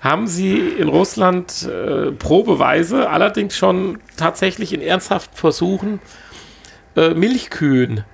[0.00, 6.00] haben sie in Russland äh, probeweise, allerdings schon tatsächlich in ernsthaften Versuchen,
[6.96, 8.04] äh, Milchkühen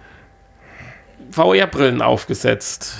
[1.30, 2.94] VR-Brillen aufgesetzt.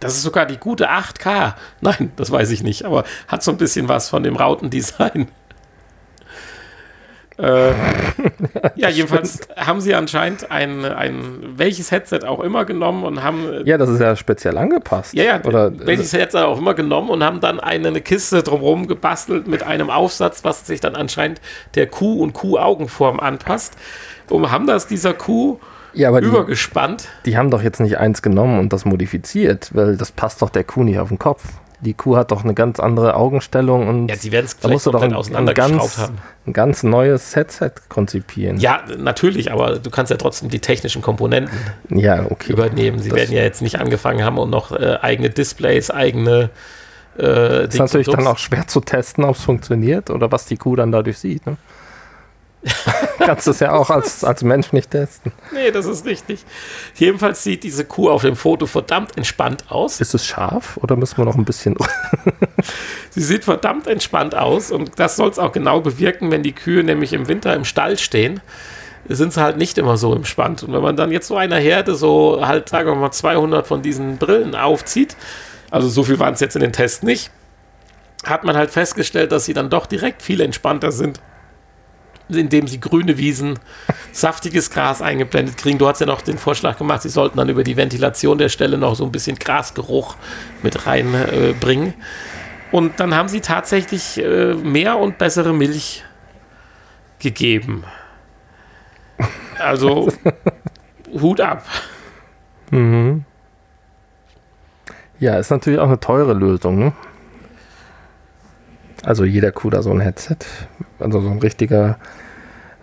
[0.00, 1.54] Das ist sogar die gute 8K.
[1.80, 5.28] Nein, das weiß ich nicht, aber hat so ein bisschen was von dem Rautendesign.
[7.38, 7.70] äh,
[8.76, 13.52] ja, jedenfalls haben sie anscheinend ein, ein welches Headset auch immer genommen und haben.
[13.52, 15.14] Äh, ja, das ist ja speziell angepasst.
[15.14, 18.86] Ja, ja, oder welches Headset auch immer genommen und haben dann eine, eine Kiste drumherum
[18.86, 21.40] gebastelt mit einem Aufsatz, was sich dann anscheinend
[21.74, 23.74] der Kuh- und Kuh-Augenform anpasst.
[24.28, 25.60] Und haben das dieser Kuh
[25.96, 27.08] ja, aber übergespannt.
[27.24, 30.50] Die, die haben doch jetzt nicht eins genommen und das modifiziert, weil das passt doch
[30.50, 31.42] der Kuh nicht auf den Kopf.
[31.80, 35.02] Die Kuh hat doch eine ganz andere Augenstellung und ja, sie werden es vielleicht doch
[35.02, 36.18] ein, ein, ganz, haben.
[36.46, 38.58] ein ganz neues Headset konzipieren.
[38.58, 41.58] Ja, natürlich, aber du kannst ja trotzdem die technischen Komponenten
[41.90, 42.52] ja, okay.
[42.52, 42.98] übernehmen.
[43.00, 46.50] Sie das werden ja jetzt nicht angefangen haben und noch äh, eigene Displays, eigene
[47.18, 50.56] äh, Das ist natürlich dann auch schwer zu testen, ob es funktioniert oder was die
[50.56, 51.46] Kuh dann dadurch sieht.
[51.46, 51.58] Ne?
[53.18, 55.32] Kannst du es ja auch als, als Mensch nicht testen.
[55.52, 56.44] Nee, das ist richtig.
[56.94, 60.00] Jedenfalls sieht diese Kuh auf dem Foto verdammt entspannt aus.
[60.00, 61.76] Ist es scharf oder müssen wir noch ein bisschen.
[63.10, 66.82] sie sieht verdammt entspannt aus und das soll es auch genau bewirken, wenn die Kühe
[66.82, 68.40] nämlich im Winter im Stall stehen
[69.08, 70.64] sind sie halt nicht immer so entspannt.
[70.64, 73.80] Und wenn man dann jetzt so einer Herde so halt, sagen wir mal, 200 von
[73.80, 75.16] diesen Brillen aufzieht,
[75.70, 77.30] also so viel waren es jetzt in den Tests nicht,
[78.24, 81.20] hat man halt festgestellt, dass sie dann doch direkt viel entspannter sind
[82.28, 83.58] indem sie grüne Wiesen,
[84.12, 85.78] saftiges Gras eingeblendet kriegen.
[85.78, 88.78] Du hast ja noch den Vorschlag gemacht, sie sollten dann über die Ventilation der Stelle
[88.78, 90.16] noch so ein bisschen Grasgeruch
[90.62, 91.88] mit reinbringen.
[91.88, 91.94] Äh,
[92.72, 96.04] und dann haben sie tatsächlich äh, mehr und bessere Milch
[97.18, 97.84] gegeben.
[99.58, 100.12] Also
[101.20, 101.64] Hut ab.
[102.70, 103.24] Mhm.
[105.18, 106.78] Ja, ist natürlich auch eine teure Lösung.
[106.78, 106.92] Ne?
[109.06, 110.38] Also jeder Kuh da so ein Headset.
[110.98, 111.96] Also so ein richtiger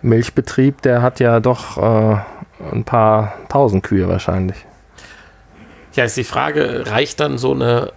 [0.00, 2.16] Milchbetrieb, der hat ja doch äh,
[2.72, 4.56] ein paar tausend Kühe wahrscheinlich.
[5.92, 7.92] Ja, ist die Frage, reicht dann so eine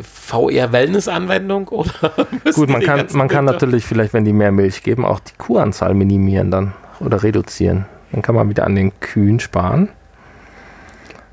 [0.00, 1.64] VR-Wellness-Anwendung?
[2.54, 5.94] Gut, man kann, man kann natürlich vielleicht, wenn die mehr Milch geben, auch die Kuhanzahl
[5.94, 7.86] minimieren dann oder reduzieren.
[8.12, 9.88] Dann kann man wieder an den Kühen sparen.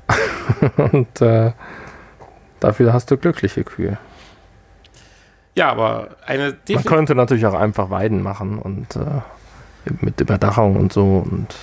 [0.92, 1.52] Und äh,
[2.58, 3.98] dafür hast du glückliche Kühe.
[5.54, 9.20] Ja, aber eine Man könnte natürlich auch einfach Weiden machen und äh,
[10.00, 11.54] mit Überdachung und so und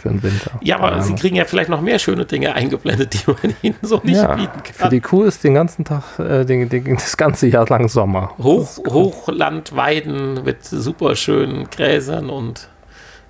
[0.00, 0.52] für den Winter.
[0.62, 4.00] Ja, aber sie kriegen ja vielleicht noch mehr schöne Dinge eingeblendet, die man ihnen so
[4.02, 4.74] nicht ja, bieten kann.
[4.74, 8.32] Für die Kuh ist den ganzen Tag, äh, den, den, das ganze Jahr lang Sommer.
[8.38, 12.68] Hoch, Hochlandweiden mit super schönen Gräsern und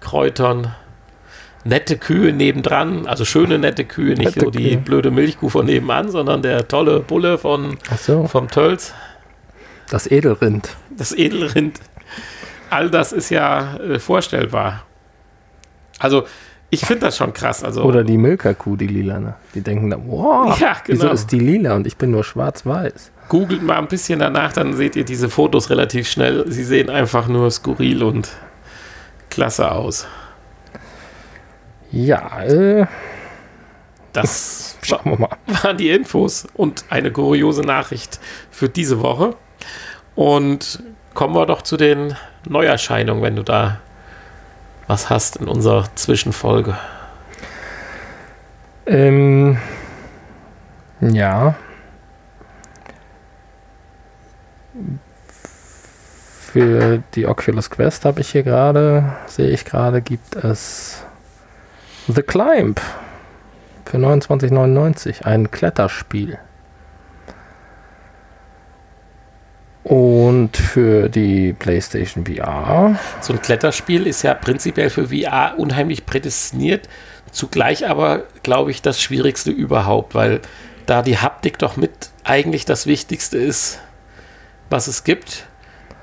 [0.01, 0.75] Kräutern.
[1.65, 4.77] Nette Kühe nebendran, also schöne nette Kühe, nicht nette so die Kühe.
[4.79, 8.27] blöde Milchkuh von nebenan, sondern der tolle Bulle von, so.
[8.27, 8.95] vom Tölz.
[9.91, 10.71] Das Edelrind.
[10.97, 11.79] Das Edelrind.
[12.71, 14.85] All das ist ja äh, vorstellbar.
[15.99, 16.25] Also,
[16.71, 17.65] ich finde das schon krass.
[17.65, 19.35] Also, Oder die Milka-Kuh, die lilane.
[19.55, 21.01] Die denken dann, wow, ja, genau.
[21.03, 23.11] wieso ist die lila und ich bin nur schwarz-weiß?
[23.29, 26.45] Googelt mal ein bisschen danach, dann seht ihr diese Fotos relativ schnell.
[26.49, 28.29] Sie sehen einfach nur skurril und
[29.29, 30.07] klasse aus.
[31.93, 32.87] Ja, äh,
[34.13, 35.37] das schauen wir mal.
[35.63, 39.37] waren die Infos und eine kuriose Nachricht für diese Woche.
[40.15, 40.83] Und
[41.15, 42.17] kommen wir doch zu den
[42.49, 43.81] Neuerscheinungen, wenn du da
[44.87, 46.77] was hast in unserer Zwischenfolge?
[48.87, 49.59] Ähm,
[51.01, 51.55] ja.
[56.41, 61.05] Für die Oculus Quest habe ich hier gerade, sehe ich gerade, gibt es
[62.09, 62.81] The Climb
[63.85, 66.39] für 29,99, ein Kletterspiel.
[69.83, 72.99] Und für die PlayStation VR.
[73.21, 76.89] So ein Kletterspiel ist ja prinzipiell für VR unheimlich prädestiniert,
[77.33, 80.41] zugleich aber, glaube ich, das Schwierigste überhaupt, weil
[80.87, 83.81] da die Haptik doch mit eigentlich das Wichtigste ist,
[84.69, 85.47] was es gibt.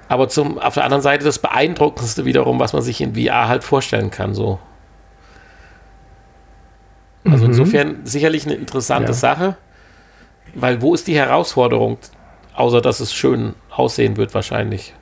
[0.09, 3.63] Aber zum, auf der anderen Seite das Beeindruckendste wiederum, was man sich in VR halt
[3.63, 4.33] vorstellen kann.
[4.33, 4.59] So.
[7.25, 7.51] Also mhm.
[7.51, 9.13] insofern sicherlich eine interessante ja.
[9.13, 9.57] Sache,
[10.53, 11.97] weil wo ist die Herausforderung?
[12.55, 14.93] Außer dass es schön aussehen wird wahrscheinlich.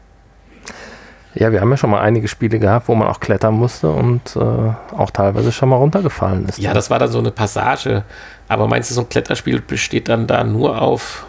[1.35, 4.35] Ja, wir haben ja schon mal einige Spiele gehabt, wo man auch klettern musste und
[4.37, 6.59] äh, auch teilweise schon mal runtergefallen ist.
[6.59, 8.03] Ja, das war dann so eine Passage.
[8.47, 11.25] Aber meinst du, so ein Kletterspiel besteht dann da nur auf,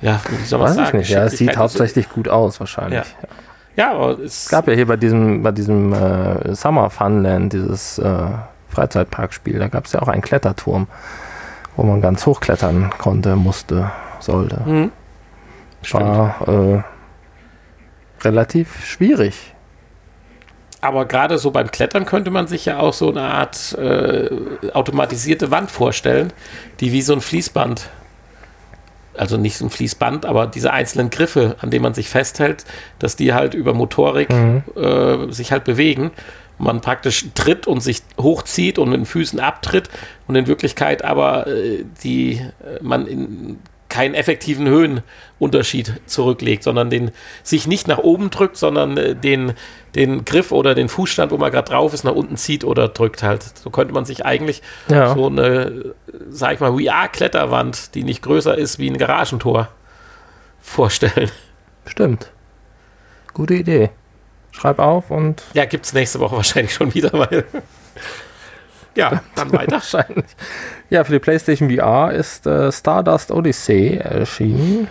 [0.00, 0.88] ja, wie soll man Weiß sagen?
[0.88, 1.10] Ich nicht.
[1.10, 3.04] Ja, es sieht hauptsächlich gut aus wahrscheinlich.
[3.04, 3.28] Ja.
[3.74, 7.98] Ja, aber es, es gab ja hier bei diesem, bei diesem äh, Summer Funland, dieses
[7.98, 8.24] äh,
[8.72, 10.88] Freizeitparkspiel, da gab es ja auch einen Kletterturm,
[11.76, 14.60] wo man ganz hochklettern konnte, musste sollte.
[14.64, 14.92] Mhm.
[15.90, 16.82] War äh,
[18.24, 19.52] relativ schwierig.
[20.80, 24.28] Aber gerade so beim Klettern könnte man sich ja auch so eine Art äh,
[24.72, 26.32] automatisierte Wand vorstellen,
[26.80, 27.88] die wie so ein Fließband,
[29.16, 32.64] also nicht so ein Fließband, aber diese einzelnen Griffe, an denen man sich festhält,
[32.98, 34.64] dass die halt über Motorik mhm.
[34.76, 36.10] äh, sich halt bewegen.
[36.58, 39.88] Man praktisch tritt und sich hochzieht und mit den Füßen abtritt
[40.26, 43.58] und in Wirklichkeit aber äh, die äh, man in
[43.92, 47.10] keinen effektiven Höhenunterschied zurücklegt, sondern den
[47.42, 49.52] sich nicht nach oben drückt, sondern äh, den,
[49.94, 53.22] den Griff oder den Fußstand, wo man gerade drauf ist, nach unten zieht oder drückt
[53.22, 53.42] halt.
[53.58, 55.14] So könnte man sich eigentlich ja.
[55.14, 55.94] so eine,
[56.30, 59.68] sag ich mal, VR-Kletterwand, die nicht größer ist wie ein Garagentor,
[60.62, 61.30] vorstellen.
[61.84, 62.30] Stimmt.
[63.34, 63.90] Gute Idee.
[64.52, 65.42] Schreib auf und.
[65.54, 67.44] Ja, gibt es nächste Woche wahrscheinlich schon wieder, weil.
[68.94, 69.76] Ja, dann weiter.
[69.76, 70.26] Wahrscheinlich.
[70.90, 74.86] Ja, für die PlayStation VR ist äh, Stardust Odyssey erschienen.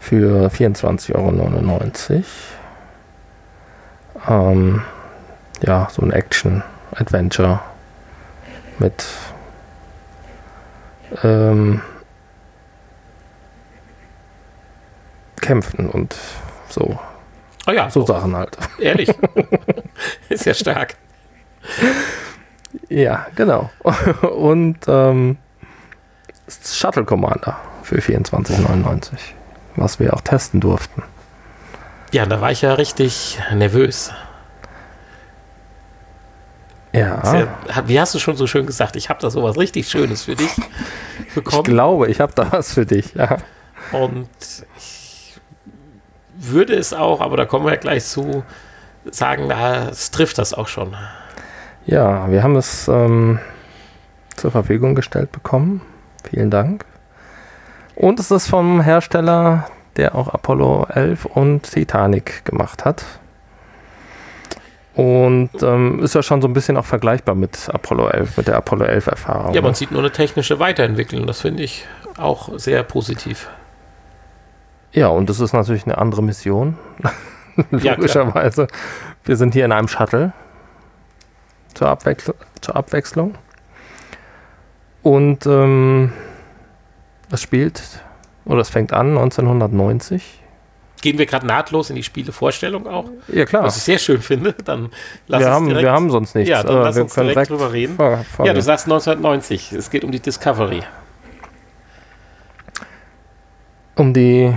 [0.00, 2.24] Für 24,99
[4.26, 4.50] Euro.
[4.50, 4.82] Ähm,
[5.60, 7.60] ja, so ein Action-Adventure
[8.78, 9.04] mit
[11.22, 11.82] ähm,
[15.40, 16.16] Kämpfen und
[16.68, 16.98] so.
[17.66, 18.56] Oh ja, so Sachen halt.
[18.78, 19.10] Ehrlich.
[20.28, 20.94] ist ja stark.
[22.88, 23.70] Ja, genau.
[24.36, 25.38] Und ähm,
[26.48, 29.14] Shuttle Commander für 24,99,
[29.76, 31.02] was wir auch testen durften.
[32.12, 34.12] Ja, da war ich ja richtig nervös.
[36.92, 37.36] Ja.
[37.36, 37.48] ja.
[37.86, 38.96] Wie hast du schon so schön gesagt?
[38.96, 40.50] Ich habe da sowas richtig Schönes für dich
[41.34, 41.62] bekommen.
[41.62, 43.38] Ich glaube, ich habe da was für dich, ja.
[43.92, 44.28] Und
[44.78, 44.95] ich
[46.38, 48.44] würde es auch, aber da kommen wir ja gleich zu,
[49.10, 49.50] sagen,
[49.90, 50.94] es trifft das auch schon.
[51.86, 53.38] Ja, wir haben es ähm,
[54.36, 55.82] zur Verfügung gestellt bekommen.
[56.28, 56.84] Vielen Dank.
[57.94, 63.04] Und es ist vom Hersteller, der auch Apollo 11 und Titanic gemacht hat.
[64.94, 68.56] Und ähm, ist ja schon so ein bisschen auch vergleichbar mit Apollo 11, mit der
[68.56, 69.54] Apollo 11 Erfahrung.
[69.54, 69.76] Ja, man ne?
[69.76, 71.26] sieht nur eine technische Weiterentwicklung.
[71.26, 71.84] Das finde ich
[72.16, 73.48] auch sehr positiv.
[74.96, 76.78] Ja, und das ist natürlich eine andere Mission.
[77.70, 78.62] Logischerweise.
[78.62, 78.68] Ja,
[79.26, 80.32] wir sind hier in einem Shuttle
[81.74, 83.34] zur, Abwechsl zur Abwechslung.
[85.02, 86.12] Und ähm,
[87.30, 87.82] es spielt,
[88.46, 90.40] oder es fängt an 1990
[91.02, 93.10] gehen wir gerade nahtlos in die Spielevorstellung auch.
[93.28, 93.64] Ja, klar.
[93.64, 94.54] Was ich sehr schön finde.
[94.64, 94.90] Dann
[95.28, 96.50] lass wir, haben, direkt, wir haben sonst nichts.
[96.50, 97.96] Ja, dann lass uns direkt, direkt drüber reden.
[97.96, 99.72] Fahr, fahr ja, du sagst 1990.
[99.72, 100.82] Es geht um die Discovery.
[103.94, 104.56] Um die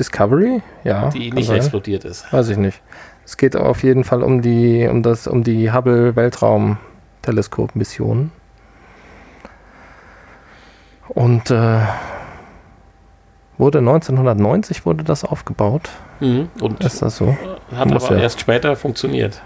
[0.00, 0.62] Discovery?
[0.82, 1.10] Ja.
[1.10, 1.58] Die nicht sein.
[1.58, 2.32] explodiert ist.
[2.32, 2.80] Weiß ich nicht.
[3.26, 8.32] Es geht auf jeden Fall um die, um das, um die Hubble Weltraum-Teleskop-Mission.
[11.08, 11.80] Und äh,
[13.58, 15.90] wurde 1990 wurde das aufgebaut.
[16.20, 16.48] Mhm.
[16.62, 17.36] Und ist das so?
[17.76, 18.22] Hat Muss aber ja.
[18.22, 19.42] erst später funktioniert.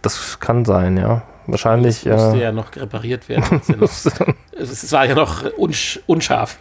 [0.00, 1.20] Das kann sein, ja.
[1.46, 2.04] Wahrscheinlich.
[2.04, 3.60] Das musste äh, ja noch repariert werden.
[3.68, 3.90] ja noch,
[4.58, 6.56] es war ja noch unsch unscharf.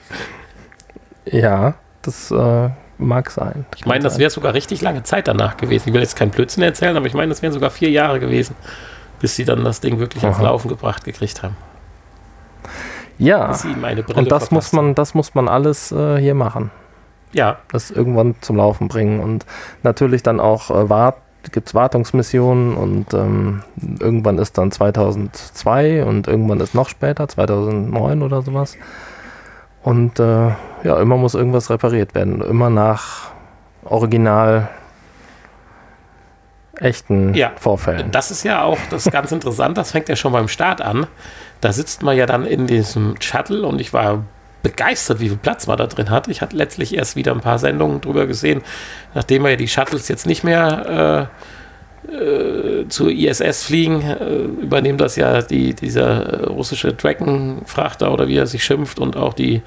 [1.26, 3.66] Ja, das äh, mag sein.
[3.76, 5.90] Ich meine, das wäre sogar richtig lange Zeit danach gewesen.
[5.90, 8.56] Ich will jetzt keinen Blödsinn erzählen, aber ich meine, das wären sogar vier Jahre gewesen,
[9.20, 10.32] bis sie dann das Ding wirklich Aha.
[10.32, 11.56] ans Laufen gebracht gekriegt haben.
[13.18, 13.56] Ja,
[14.16, 16.72] und das muss man, das muss man alles äh, hier machen.
[17.32, 17.58] Ja.
[17.72, 19.46] Das irgendwann zum Laufen bringen und
[19.84, 21.18] natürlich dann auch äh, wart,
[21.52, 23.64] gibt es Wartungsmissionen und ähm,
[24.00, 28.78] irgendwann ist dann 2002 und irgendwann ist noch später, 2009 oder sowas.
[29.84, 30.50] Und äh,
[30.84, 32.42] ja, immer muss irgendwas repariert werden.
[32.42, 33.32] Immer nach
[33.84, 34.70] Original
[36.80, 38.12] echten ja, Vorfällen.
[38.12, 39.78] Das ist ja auch das ganz interessant.
[39.78, 41.08] Das fängt ja schon beim Start an.
[41.62, 44.24] Da sitzt man ja dann in diesem Shuttle und ich war
[44.64, 46.28] begeistert, wie viel Platz man da drin hat.
[46.30, 48.62] Ich hatte letztlich erst wieder ein paar Sendungen drüber gesehen,
[49.14, 51.63] nachdem wir ja die Shuttles jetzt nicht mehr äh,
[52.08, 58.48] äh, zur ISS fliegen, äh, übernehmen das ja die, dieser russische Dragon-Frachter oder wie er
[58.48, 59.62] sich schimpft und auch die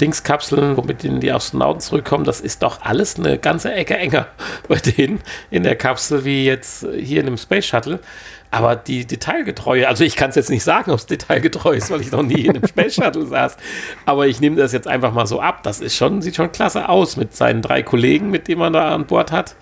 [0.00, 4.28] Dingskapseln, womit die Astronauten zurückkommen, das ist doch alles eine ganze Ecke enger
[4.68, 5.20] bei denen
[5.50, 8.00] in der Kapsel wie jetzt hier in dem Space Shuttle.
[8.50, 12.00] Aber die Detailgetreue, also ich kann es jetzt nicht sagen, ob es detailgetreu ist, weil
[12.00, 13.56] ich noch nie in einem Space Shuttle saß.
[14.06, 15.62] Aber ich nehme das jetzt einfach mal so ab.
[15.64, 18.94] Das ist schon, sieht schon klasse aus mit seinen drei Kollegen, mit denen man da
[18.94, 19.54] an Bord hat.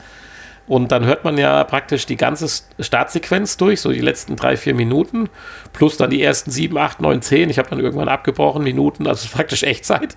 [0.66, 2.48] Und dann hört man ja praktisch die ganze
[2.81, 5.29] Startsequenz durch, so die letzten drei, vier Minuten,
[5.72, 7.50] plus dann die ersten sieben, acht, neun, zehn.
[7.50, 10.16] Ich habe dann irgendwann abgebrochen, Minuten, also praktisch Echtzeit.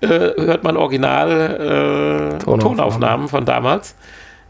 [0.00, 3.94] Äh, hört man original äh, Tonaufnahmen von damals.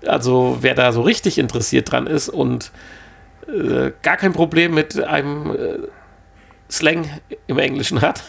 [0.07, 2.73] Also wer da so richtig interessiert dran ist und
[3.49, 5.79] äh, gar kein Problem mit einem äh,
[6.73, 7.05] Slang
[7.47, 8.23] im Englischen hat.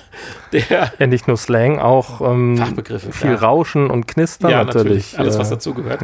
[0.51, 3.13] Der ja, nicht nur Slang, auch ähm, Fachbegriffe.
[3.13, 3.38] Viel ja.
[3.38, 5.13] Rauschen und Knistern ja, natürlich.
[5.13, 5.19] natürlich.
[5.19, 6.01] Alles, was dazugehört.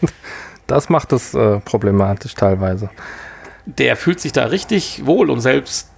[0.66, 2.90] das macht es äh, problematisch teilweise.
[3.64, 5.88] Der fühlt sich da richtig wohl und selbst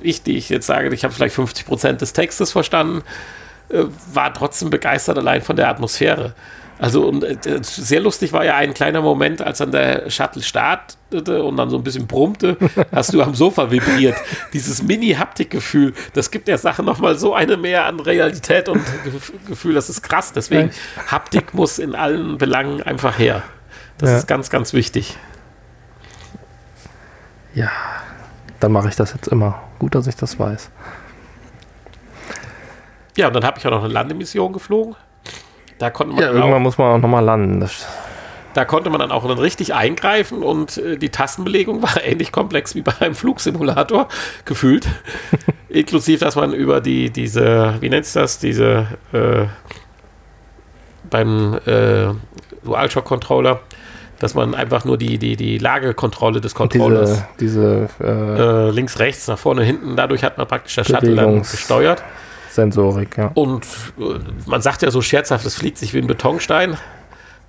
[0.00, 3.02] ich, die ich jetzt sage, ich habe vielleicht 50 Prozent des Textes verstanden,
[3.68, 6.34] äh, war trotzdem begeistert allein von der Atmosphäre.
[6.82, 11.44] Also und, äh, sehr lustig war ja ein kleiner Moment, als dann der Shuttle startete
[11.44, 12.56] und dann so ein bisschen brummte,
[12.92, 14.16] hast du am Sofa vibriert.
[14.52, 18.82] Dieses Mini-Haptik-Gefühl, das gibt der Sache nochmal so eine mehr an Realität und
[19.46, 20.32] Gefühl, das ist krass.
[20.32, 20.72] Deswegen,
[21.06, 23.44] Haptik muss in allen Belangen einfach her.
[23.98, 24.16] Das ja.
[24.16, 25.16] ist ganz, ganz wichtig.
[27.54, 27.70] Ja,
[28.58, 29.62] dann mache ich das jetzt immer.
[29.78, 30.68] Gut, dass ich das weiß.
[33.16, 34.96] Ja, und dann habe ich auch noch eine Landemission geflogen.
[35.82, 37.58] Da konnte man ja, irgendwann auch, muss man auch nochmal landen.
[37.58, 37.88] Das
[38.54, 42.76] da konnte man dann auch dann richtig eingreifen und äh, die Tastenbelegung war ähnlich komplex
[42.76, 44.06] wie bei einem Flugsimulator
[44.44, 44.86] gefühlt.
[45.68, 49.46] Inklusiv, dass man über die, diese, wie nennt es das, diese äh,
[51.10, 52.10] beim äh,
[52.64, 53.58] DualShock-Controller,
[54.20, 59.26] dass man einfach nur die, die, die Lagekontrolle des Controllers diese, diese äh, links, rechts,
[59.26, 62.04] nach vorne, hinten, dadurch hat man praktisch das Shuttle dann gesteuert.
[62.54, 63.30] Sensorik, ja.
[63.34, 63.64] Und
[63.98, 66.76] äh, man sagt ja so scherzhaft, es fliegt sich wie ein Betonstein.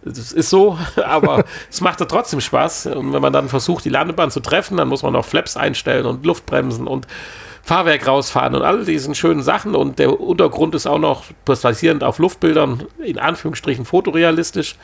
[0.05, 2.87] Das ist so, aber es macht ja trotzdem Spaß.
[2.87, 6.05] Und wenn man dann versucht, die Landebahn zu treffen, dann muss man auch Flaps einstellen
[6.05, 7.07] und Luftbremsen und
[7.61, 9.75] Fahrwerk rausfahren und all diesen schönen Sachen.
[9.75, 14.75] Und der Untergrund ist auch noch basierend auf Luftbildern, in Anführungsstrichen fotorealistisch.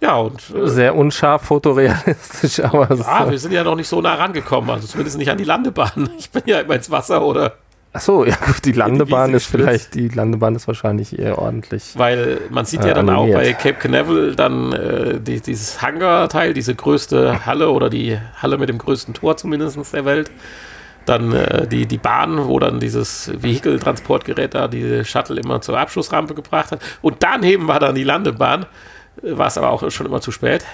[0.00, 0.40] Ja, und.
[0.54, 2.94] Äh, Sehr unscharf fotorealistisch, aber.
[2.94, 6.10] Ja, wir sind ja noch nicht so nah rangekommen, also zumindest nicht an die Landebahn.
[6.18, 7.54] Ich bin ja immer ins Wasser oder
[7.98, 11.94] Achso, ja gut, die Landebahn ist vielleicht, die Landebahn ist wahrscheinlich eher ordentlich.
[11.96, 13.36] Weil man sieht ja äh, dann animiert.
[13.36, 18.56] auch bei Cape Canaveral dann äh, die, dieses Hangar-Teil, diese größte Halle oder die Halle
[18.56, 20.30] mit dem größten Tor zumindest der Welt.
[21.06, 26.34] Dann äh, die, die Bahn, wo dann dieses Vehikeltransportgerät da diese Shuttle immer zur Abschussrampe
[26.34, 26.80] gebracht hat.
[27.02, 28.66] Und daneben war dann die Landebahn.
[29.22, 30.64] War es aber auch schon immer zu spät.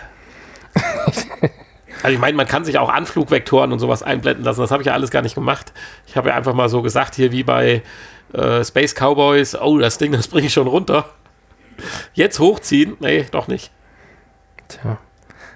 [2.05, 4.61] Also ich meine, man kann sich auch Anflugvektoren und sowas einblenden lassen.
[4.61, 5.73] Das habe ich ja alles gar nicht gemacht.
[6.07, 7.83] Ich habe ja einfach mal so gesagt, hier wie bei
[8.35, 11.07] äh, Space Cowboys, oh, das Ding, das bringe ich schon runter.
[12.13, 12.99] Jetzt hochziehen?
[13.01, 13.71] Nee, doch nicht.
[14.69, 14.99] Tja.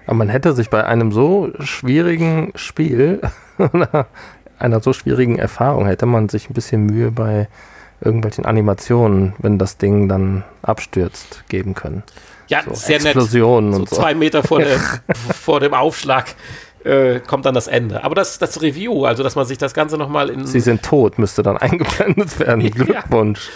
[0.06, 3.20] Aber man hätte sich bei einem so schwierigen Spiel
[3.58, 4.06] oder
[4.58, 7.46] einer so schwierigen Erfahrung, hätte man sich ein bisschen Mühe bei
[8.00, 12.04] irgendwelchen Animationen, wenn das Ding dann abstürzt, geben können.
[12.48, 13.80] Ja, so sehr Explosionen nett.
[13.80, 14.02] und so so.
[14.02, 14.78] zwei Meter vor, der,
[15.34, 16.34] vor dem Aufschlag
[16.84, 18.04] äh, kommt dann das Ende.
[18.04, 20.46] Aber das, das Review, also dass man sich das Ganze nochmal in.
[20.46, 22.60] Sie sind tot, müsste dann eingeblendet werden.
[22.62, 22.70] Ja.
[22.70, 23.50] Glückwunsch.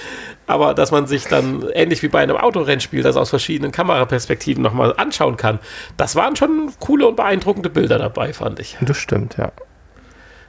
[0.46, 4.94] aber dass man sich dann ähnlich wie bei einem Autorennspiel das aus verschiedenen Kameraperspektiven nochmal
[4.96, 5.58] anschauen kann.
[5.96, 8.76] Das waren schon coole und beeindruckende Bilder dabei, fand ich.
[8.80, 9.52] Das stimmt, ja.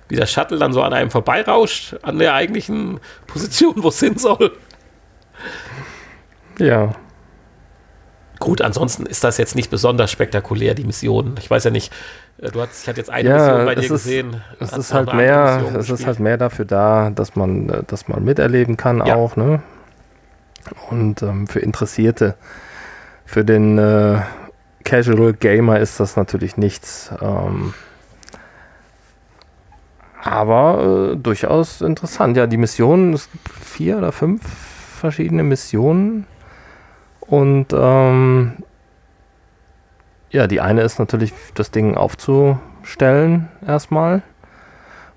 [0.10, 4.18] Wie der Shuttle dann so an einem vorbeirauscht, an der eigentlichen Position, wo es hin
[4.18, 4.52] soll.
[6.60, 6.94] Ja.
[8.44, 11.36] Gut, ansonsten ist das jetzt nicht besonders spektakulär, die Mission.
[11.40, 11.94] Ich weiß ja nicht,
[12.40, 14.42] äh, du hast, ich hatte jetzt eine Ja, Mission bei dir ist- gesehen.
[14.60, 18.20] Es ist halt mehr, es ist halt mehr dafür da, dass man äh, das mal
[18.20, 19.16] miterleben kann Ja.
[19.16, 19.62] auch, ne?
[20.90, 22.36] Und ähm, für Interessierte,
[23.26, 24.20] für den äh,
[24.84, 27.12] Casual Gamer ist das natürlich nichts.
[27.22, 27.74] Ähm,
[30.22, 32.38] aber äh, durchaus interessant.
[32.38, 34.42] Ja, die Missionen, es gibt vier oder fünf
[35.00, 36.26] verschiedene Missionen.
[37.34, 38.54] Und ähm,
[40.30, 44.22] ja, die eine ist natürlich, das Ding aufzustellen erstmal.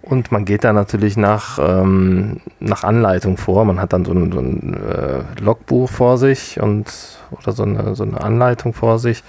[0.00, 3.66] Und man geht da natürlich nach, ähm, nach Anleitung vor.
[3.66, 6.90] Man hat dann so ein, so ein äh, Logbuch vor sich und
[7.32, 9.22] oder so eine, so eine Anleitung vor sich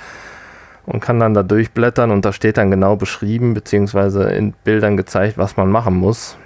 [0.86, 5.38] und kann dann da durchblättern und da steht dann genau beschrieben, beziehungsweise in Bildern gezeigt,
[5.38, 6.38] was man machen muss.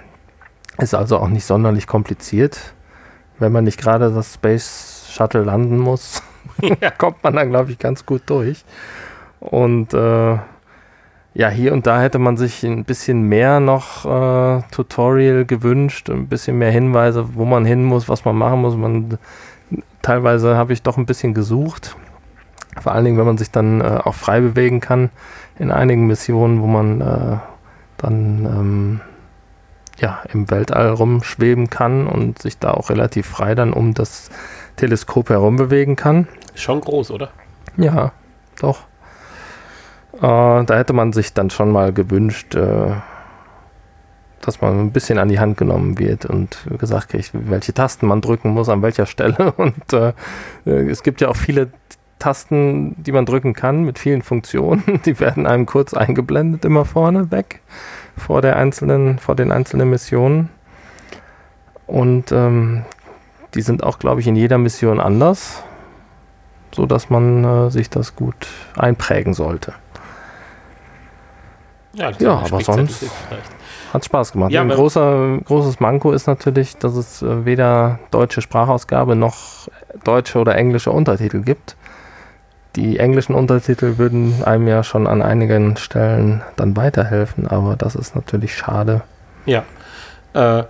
[0.80, 2.74] Ist also auch nicht sonderlich kompliziert.
[3.38, 6.24] Wenn man nicht gerade das Space Shuttle landen muss,
[6.98, 8.64] kommt man dann, glaube ich, ganz gut durch.
[9.40, 10.38] Und äh,
[11.34, 16.28] ja, hier und da hätte man sich ein bisschen mehr noch äh, Tutorial gewünscht, ein
[16.28, 18.76] bisschen mehr Hinweise, wo man hin muss, was man machen muss.
[18.76, 19.18] Man,
[20.02, 21.96] teilweise habe ich doch ein bisschen gesucht.
[22.80, 25.10] Vor allen Dingen, wenn man sich dann äh, auch frei bewegen kann
[25.58, 27.38] in einigen Missionen, wo man äh,
[27.98, 29.02] dann ähm,
[30.00, 34.30] ja, im Weltall rumschweben kann und sich da auch relativ frei dann um das
[34.82, 36.28] Teleskop herum bewegen kann.
[36.56, 37.30] Schon groß, oder?
[37.78, 38.14] Ja,
[38.60, 38.80] doch.
[40.16, 42.94] Äh, da hätte man sich dann schon mal gewünscht, äh,
[44.42, 48.22] dass man ein bisschen an die Hand genommen wird und gesagt kriegt, welche Tasten man
[48.22, 49.52] drücken muss, an welcher Stelle.
[49.58, 50.14] Und äh,
[50.66, 51.70] äh, es gibt ja auch viele
[52.18, 55.00] Tasten, die man drücken kann mit vielen Funktionen.
[55.06, 57.62] Die werden einem kurz eingeblendet, immer vorne weg,
[58.18, 60.50] vor der einzelnen, vor den einzelnen Missionen.
[61.86, 62.84] Und ähm,
[63.54, 65.64] die sind auch, glaube ich, in jeder Mission anders
[66.74, 69.74] so dass man äh, sich das gut einprägen sollte.
[71.94, 73.12] Ja, Ja, aber Spickzettel sonst-.
[73.94, 74.52] Hat Spaß gemacht.
[74.52, 79.68] Ja, Ein großer, großes Manko ist natürlich, dass es äh, weder deutsche Sprachausgabe noch
[80.06, 81.76] deutsche oder englische Untertitel gibt.
[82.78, 88.16] Die englischen Untertitel würden einem ja schon an einigen Stellen dann weiterhelfen, aber das ist
[88.16, 89.02] natürlich schade.
[89.46, 89.64] Ja.
[90.34, 90.64] Äh,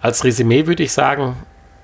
[0.00, 1.34] als Resümee würde ich sagen,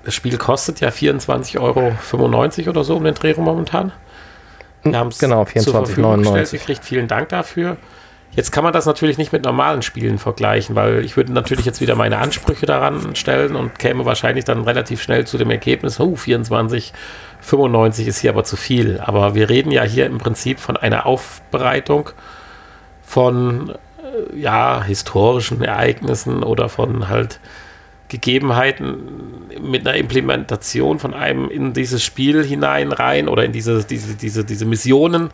[0.03, 3.91] das Spiel kostet ja 24,95 Euro oder so um den Dreh rum momentan.
[4.83, 6.51] Wir haben es Genau, zur Verfügung gestellt 24,99.
[6.51, 6.85] gekriegt.
[6.85, 7.77] Vielen Dank dafür.
[8.35, 11.81] Jetzt kann man das natürlich nicht mit normalen Spielen vergleichen, weil ich würde natürlich jetzt
[11.81, 16.15] wieder meine Ansprüche daran stellen und käme wahrscheinlich dann relativ schnell zu dem Ergebnis, oh,
[16.15, 18.99] 24,95 ist hier aber zu viel.
[18.99, 22.09] Aber wir reden ja hier im Prinzip von einer Aufbereitung
[23.03, 27.39] von äh, ja, historischen Ereignissen oder von halt
[28.13, 34.15] Gegebenheiten mit einer Implementation von einem in dieses Spiel hinein rein oder in diese, diese,
[34.15, 35.29] diese, diese Missionen.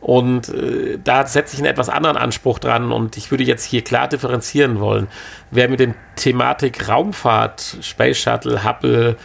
[0.00, 3.84] Und äh, da setze ich einen etwas anderen Anspruch dran und ich würde jetzt hier
[3.84, 5.08] klar differenzieren wollen.
[5.50, 9.16] Wer mit dem Thematik Raumfahrt, Space Shuttle, Hubble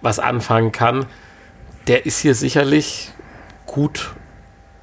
[0.00, 1.06] was anfangen kann,
[1.86, 3.12] der ist hier sicherlich
[3.66, 4.14] gut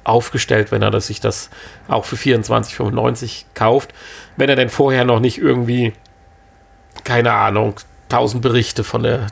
[0.04, 1.50] aufgestellt, wenn er sich das
[1.88, 3.92] auch für 24,95 kauft.
[4.36, 5.92] Wenn er denn vorher noch nicht irgendwie,
[7.04, 7.74] keine Ahnung,
[8.08, 9.26] tausend Berichte von der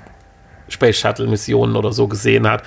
[0.68, 2.62] Space Shuttle Missionen oder so gesehen hat.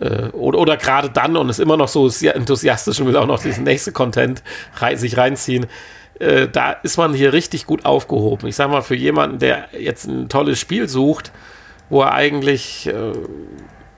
[0.00, 3.26] Äh, oder oder gerade dann und ist immer noch so sehr enthusiastisch und will auch
[3.26, 4.42] noch diesen nächste Content
[4.76, 5.66] rei sich reinziehen.
[6.18, 8.48] Äh, da ist man hier richtig gut aufgehoben.
[8.48, 11.32] Ich sag mal, für jemanden, der jetzt ein tolles Spiel sucht,
[11.90, 13.12] wo er eigentlich, äh,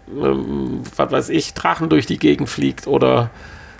[0.09, 3.31] ähm, was weiß ich, Drachen durch die Gegend fliegt oder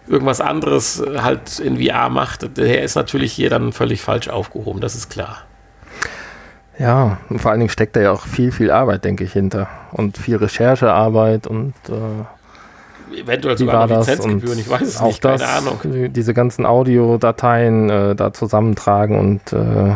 [0.09, 4.81] irgendwas anderes äh, halt in VR macht, der ist natürlich hier dann völlig falsch aufgehoben,
[4.81, 5.45] das ist klar.
[6.81, 9.69] Ja, und vor allen Dingen steckt da ja auch viel, viel Arbeit, denke ich, hinter.
[9.93, 14.07] Und viel Recherchearbeit und äh, Eventuell sogar das?
[14.07, 15.79] Lizenzgebühren, ich weiß es auch nicht, keine das, Ahnung.
[15.85, 19.95] die- Diese ganzen Audiodateien äh, da zusammentragen und äh,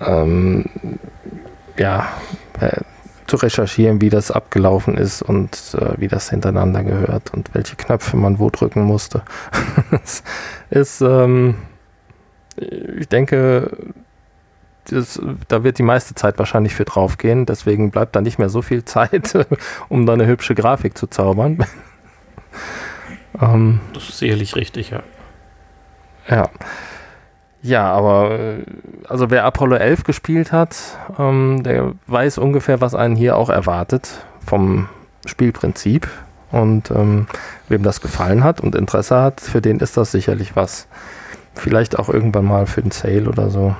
[0.00, 0.64] ähm,
[1.76, 2.06] ja,
[2.60, 2.80] äh,
[3.26, 8.16] zu recherchieren, wie das abgelaufen ist und äh, wie das hintereinander gehört und welche Knöpfe
[8.16, 9.22] man wo drücken musste.
[10.02, 10.22] Es
[10.70, 11.56] ist, ähm,
[12.56, 13.70] ich denke,
[14.90, 17.46] das, da wird die meiste Zeit wahrscheinlich für draufgehen.
[17.46, 19.34] Deswegen bleibt da nicht mehr so viel Zeit,
[19.88, 21.64] um da eine hübsche Grafik zu zaubern.
[23.40, 25.02] ähm, das ist sicherlich richtig, ja.
[26.28, 26.50] Ja.
[27.62, 28.64] Ja, aber äh,
[29.08, 30.76] also wer Apollo 11 gespielt hat,
[31.18, 34.88] ähm, der weiß ungefähr, was einen hier auch erwartet vom
[35.24, 36.08] Spielprinzip.
[36.52, 37.26] Und ähm,
[37.68, 40.86] wem das gefallen hat und Interesse hat, für den ist das sicherlich was.
[41.54, 43.74] Vielleicht auch irgendwann mal für den Sale oder so.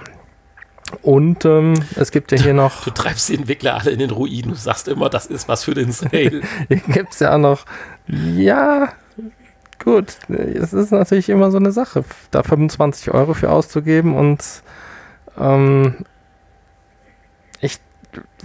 [1.02, 2.84] Und ähm, es gibt ja hier noch.
[2.84, 4.50] Du treibst die Entwickler alle in den Ruin.
[4.50, 6.42] Du sagst immer, das ist was für den Sale.
[6.68, 7.64] hier gibt es ja auch noch.
[8.06, 8.92] Ja,
[9.82, 10.16] gut.
[10.28, 14.44] Es ist natürlich immer so eine Sache, da 25 Euro für auszugeben und
[15.38, 15.96] ähm,
[17.60, 17.80] ich.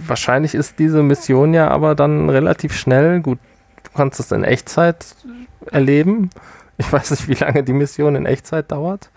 [0.04, 3.20] Wahrscheinlich ist diese Mission ja aber dann relativ schnell.
[3.20, 3.38] Gut,
[3.84, 5.14] du kannst es in Echtzeit
[5.70, 6.28] erleben.
[6.76, 9.10] Ich weiß nicht, wie lange die Mission in Echtzeit dauert.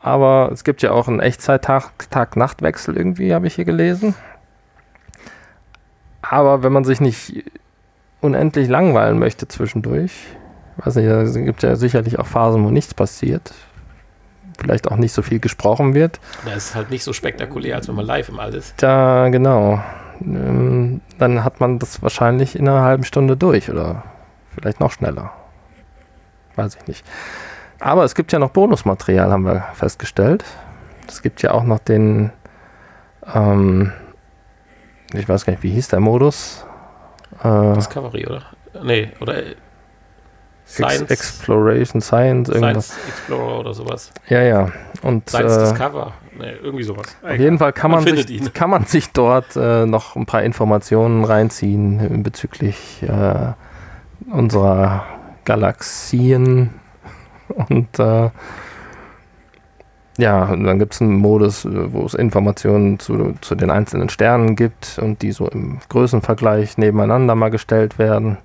[0.00, 4.14] Aber es gibt ja auch einen Echtzeit-Tag-Nacht-Wechsel irgendwie, habe ich hier gelesen.
[6.22, 7.44] Aber wenn man sich nicht
[8.20, 10.12] unendlich langweilen möchte zwischendurch,
[10.78, 13.52] weiß nicht, es gibt ja sicherlich auch Phasen, wo nichts passiert.
[14.58, 16.20] Vielleicht auch nicht so viel gesprochen wird.
[16.44, 18.74] Das ist halt nicht so spektakulär, als wenn man live im All ist.
[18.82, 19.82] Da, genau.
[20.20, 24.04] Ähm, dann hat man das wahrscheinlich in einer halben Stunde durch oder
[24.54, 25.32] vielleicht noch schneller.
[26.56, 27.06] Weiß ich nicht.
[27.80, 30.44] Aber es gibt ja noch Bonusmaterial, haben wir festgestellt.
[31.08, 32.30] Es gibt ja auch noch den,
[33.34, 33.92] ähm,
[35.14, 36.64] ich weiß gar nicht, wie hieß der Modus?
[37.42, 38.42] Äh, Discovery, oder?
[38.82, 39.54] Nee, oder äh,
[40.66, 41.00] Science.
[41.02, 42.88] Ex Exploration, Science, irgendwas.
[42.88, 44.12] Science Explorer oder sowas.
[44.28, 44.68] Ja, ja.
[45.02, 46.12] Und, Science äh, Discover.
[46.38, 47.06] Nee, irgendwie sowas.
[47.22, 50.42] Auf jeden Fall kann man, man sich, kann man sich dort äh, noch ein paar
[50.42, 53.52] Informationen reinziehen bezüglich äh,
[54.30, 55.04] unserer
[55.44, 56.74] Galaxien
[57.68, 58.30] und äh,
[60.20, 64.98] ja, dann gibt es einen Modus, wo es Informationen zu, zu den einzelnen Sternen gibt
[65.00, 68.36] und die so im Größenvergleich nebeneinander mal gestellt werden.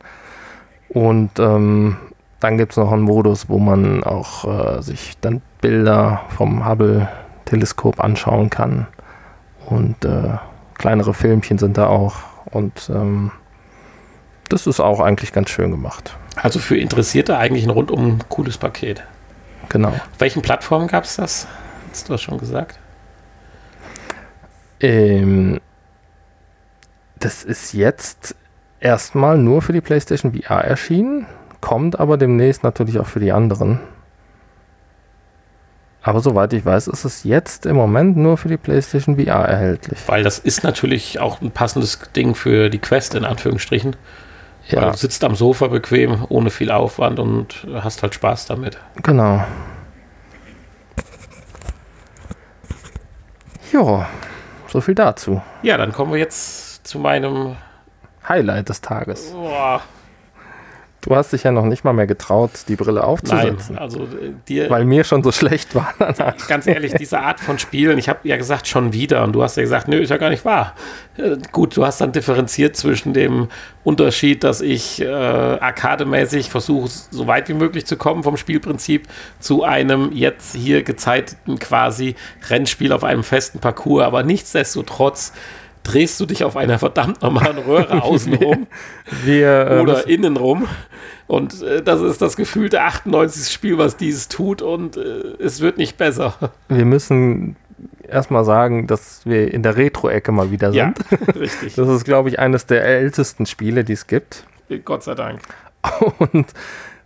[0.87, 1.97] Und ähm,
[2.39, 7.99] dann gibt es noch einen Modus, wo man auch äh, sich dann Bilder vom Hubble-Teleskop
[7.99, 8.87] anschauen kann.
[9.65, 10.37] Und äh,
[10.75, 12.15] kleinere Filmchen sind da auch.
[12.51, 13.31] Und ähm,
[14.47, 16.15] das ist auch eigentlich ganz schön gemacht.
[16.35, 19.03] Also für Interessierte eigentlich ein rundum cooles Paket.
[19.69, 19.89] Genau.
[19.89, 21.47] Auf welchen Plattformen gab es das?
[21.91, 22.77] Hast du das schon gesagt?
[24.79, 25.59] Ähm,
[27.17, 28.35] das ist jetzt
[28.79, 31.25] erstmal nur für die PlayStation VR erschienen,
[31.61, 33.79] kommt aber demnächst natürlich auch für die anderen.
[36.03, 39.97] Aber soweit ich weiß, ist es jetzt im Moment nur für die PlayStation VR erhältlich.
[40.05, 43.95] Weil das ist natürlich auch ein passendes Ding für die Quest in Anführungsstrichen.
[44.67, 44.81] Ja.
[44.81, 48.79] Weil du sitzt am Sofa bequem, ohne viel Aufwand und hast halt Spaß damit.
[49.03, 49.43] Genau.
[53.71, 54.07] Ja,
[54.67, 55.41] so viel dazu.
[55.61, 57.57] Ja, dann kommen wir jetzt zu meinem
[58.27, 59.31] Highlight des Tages.
[59.31, 59.81] Boah,
[61.05, 63.75] Du hast dich ja noch nicht mal mehr getraut, die Brille aufzusetzen.
[63.75, 64.71] Nein, also äh, dir.
[64.71, 66.35] Weil mir schon so schlecht war danach.
[66.47, 69.23] Ganz ehrlich, diese Art von Spielen, ich habe ja gesagt, schon wieder.
[69.23, 70.73] Und du hast ja gesagt, nö, ist ja gar nicht wahr.
[71.17, 73.49] Äh, gut, du hast dann differenziert zwischen dem
[73.83, 79.07] Unterschied, dass ich äh, arkademäßig versuche, so weit wie möglich zu kommen vom Spielprinzip,
[79.39, 82.15] zu einem jetzt hier gezeiteten quasi
[82.49, 84.03] Rennspiel auf einem festen Parcours.
[84.05, 85.33] Aber nichtsdestotrotz
[85.85, 88.67] drehst du dich auf einer verdammt normalen Röhre außenrum
[89.23, 90.67] wir, äh, oder innenrum.
[91.27, 93.51] Und äh, das ist das gefühlte 98.
[93.51, 95.01] Spiel, was dieses tut und äh,
[95.39, 96.35] es wird nicht besser.
[96.67, 97.55] Wir müssen
[98.07, 100.75] erstmal sagen, dass wir in der Retro-Ecke mal wieder sind.
[100.75, 100.93] Ja,
[101.35, 101.75] richtig.
[101.75, 104.45] Das ist, glaube ich, eines der ältesten Spiele, die es gibt.
[104.83, 105.39] Gott sei Dank.
[106.17, 106.47] Und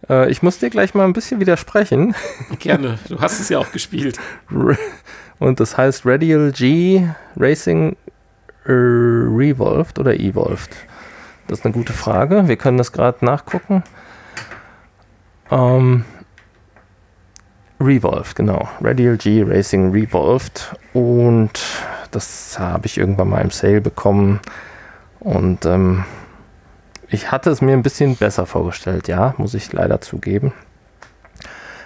[0.09, 2.15] äh, ich muss dir gleich mal ein bisschen widersprechen.
[2.59, 4.17] Gerne, du hast es ja auch gespielt.
[5.39, 7.05] Und das heißt Radial G
[7.36, 7.97] Racing
[8.74, 10.76] Revolved oder Evolved?
[11.47, 12.47] Das ist eine gute Frage.
[12.47, 13.84] Wir können das gerade nachgucken.
[15.51, 16.05] Ähm,
[17.82, 18.70] Revolved, genau.
[18.82, 20.76] Radial G Racing Revolved.
[20.93, 21.59] Und
[22.11, 24.39] das habe ich irgendwann mal im Sale bekommen.
[25.20, 26.05] Und ähm,
[27.07, 30.53] ich hatte es mir ein bisschen besser vorgestellt, ja, muss ich leider zugeben.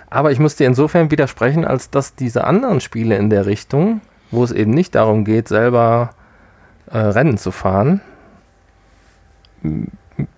[0.09, 4.43] Aber ich muss dir insofern widersprechen, als dass diese anderen Spiele in der Richtung, wo
[4.43, 6.11] es eben nicht darum geht, selber
[6.93, 8.01] äh, Rennen zu fahren,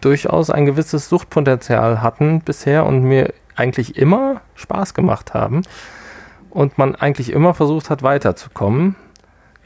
[0.01, 5.63] durchaus ein gewisses Suchtpotenzial hatten bisher und mir eigentlich immer Spaß gemacht haben
[6.49, 8.95] und man eigentlich immer versucht hat weiterzukommen.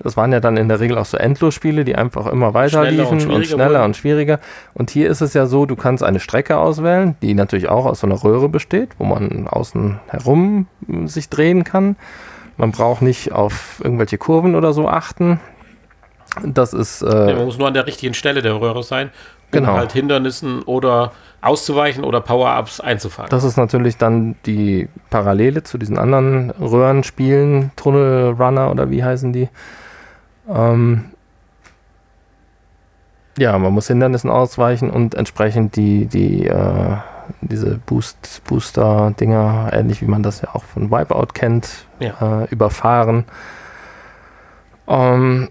[0.02, 3.04] Das waren ja dann in der Regel auch so Endlosspiele, die einfach immer weiter schneller
[3.04, 4.40] liefen und, und schneller und schwieriger.
[4.74, 8.00] Und hier ist es ja so, du kannst eine Strecke auswählen, die natürlich auch aus
[8.00, 10.68] so einer Röhre besteht, wo man außen herum
[11.06, 11.98] sich drehen kann.
[12.56, 15.42] Man braucht nicht auf irgendwelche Kurven oder so achten.
[16.46, 17.02] Das ist.
[17.02, 19.74] Äh, ja, man muss nur an der richtigen Stelle der Röhre sein, um genau.
[19.74, 21.12] halt Hindernissen oder
[21.42, 23.30] auszuweichen oder Power-Ups einzufangen.
[23.30, 29.32] Das ist natürlich dann die Parallele zu diesen anderen Röhrenspielen, Tunnel Runner oder wie heißen
[29.32, 29.50] die.
[30.50, 31.06] Ähm,
[33.38, 36.98] ja, man muss Hindernissen ausweichen und entsprechend die, die äh,
[37.42, 42.44] diese Boost, Booster-Dinger, ähnlich wie man das ja auch von Wipeout kennt, ja.
[42.44, 43.26] äh, überfahren.
[44.88, 45.50] Ähm,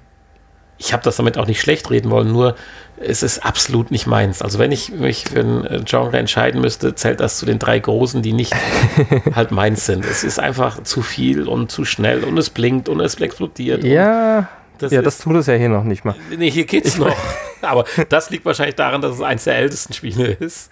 [0.78, 2.54] ich habe das damit auch nicht schlecht reden wollen, nur
[3.00, 4.42] es ist absolut nicht meins.
[4.42, 7.78] Also wenn ich mich für ein äh, Genre entscheiden müsste, zählt das zu den drei
[7.78, 8.54] Großen, die nicht
[9.34, 10.04] halt meins sind.
[10.04, 13.84] Es ist einfach zu viel und zu schnell und es blinkt und es explodiert.
[13.84, 14.48] Ja,
[14.78, 16.14] das, ja, das tut es ja hier noch nicht mal.
[16.36, 17.16] Nee, hier geht's ich noch.
[17.62, 20.70] Aber das liegt wahrscheinlich daran, dass es eins der ältesten Spiele ist.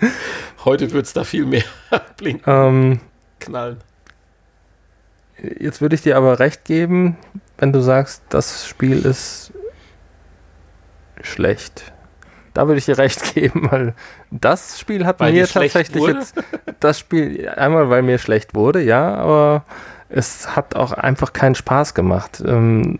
[0.64, 1.64] Heute wird es da viel mehr
[2.16, 2.44] blinken.
[2.46, 3.00] Ähm,
[3.40, 3.78] knallen.
[5.58, 7.16] Jetzt würde ich dir aber recht geben,
[7.58, 9.52] wenn du sagst, das Spiel ist
[11.26, 11.92] schlecht.
[12.56, 13.94] Da würde ich dir recht geben, weil
[14.30, 16.34] das Spiel hat weil mir tatsächlich jetzt
[16.80, 19.64] das Spiel einmal, weil mir schlecht wurde, ja, aber
[20.08, 22.42] es hat auch einfach keinen Spaß gemacht.
[22.46, 22.98] Ähm,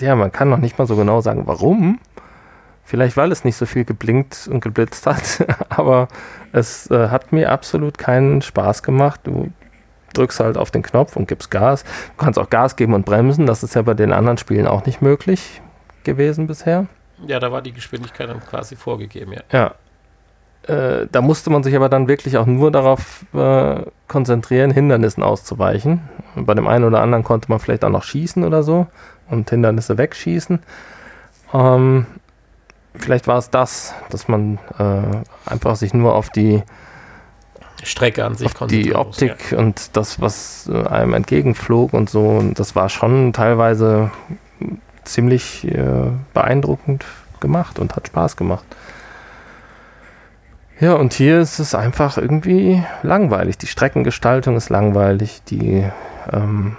[0.00, 2.00] ja, man kann noch nicht mal so genau sagen, warum.
[2.82, 6.08] Vielleicht, weil es nicht so viel geblinkt und geblitzt hat, aber
[6.52, 9.20] es äh, hat mir absolut keinen Spaß gemacht.
[9.24, 9.50] Du
[10.14, 11.82] drückst halt auf den Knopf und gibst Gas.
[11.82, 13.44] Du kannst auch Gas geben und bremsen.
[13.44, 15.60] Das ist ja bei den anderen Spielen auch nicht möglich
[16.04, 16.86] gewesen bisher.
[17.26, 19.42] Ja, da war die Geschwindigkeit dann quasi vorgegeben, ja.
[19.52, 19.74] Ja.
[20.66, 26.00] Äh, da musste man sich aber dann wirklich auch nur darauf äh, konzentrieren, Hindernissen auszuweichen.
[26.36, 28.86] Bei dem einen oder anderen konnte man vielleicht auch noch schießen oder so
[29.28, 30.60] und Hindernisse wegschießen.
[31.52, 32.06] Ähm,
[32.94, 36.62] vielleicht war es das, dass man äh, einfach sich nur auf die
[37.82, 39.58] Strecke an sich auf die Optik ja.
[39.58, 42.26] und das, was äh, einem entgegenflog und so.
[42.26, 44.10] Und das war schon teilweise
[45.04, 47.04] ziemlich äh, beeindruckend
[47.40, 48.64] gemacht und hat Spaß gemacht.
[50.80, 53.58] Ja, und hier ist es einfach irgendwie langweilig.
[53.58, 55.84] Die Streckengestaltung ist langweilig, die
[56.32, 56.76] ähm,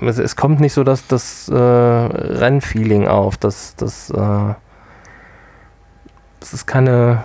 [0.00, 3.36] es, es, kommt nicht so das, das äh, Rennfeeling auf.
[3.36, 4.54] Das, das, äh,
[6.40, 7.22] das ist keine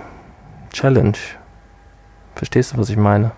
[0.72, 1.18] Challenge.
[2.36, 3.32] Verstehst du, was ich meine?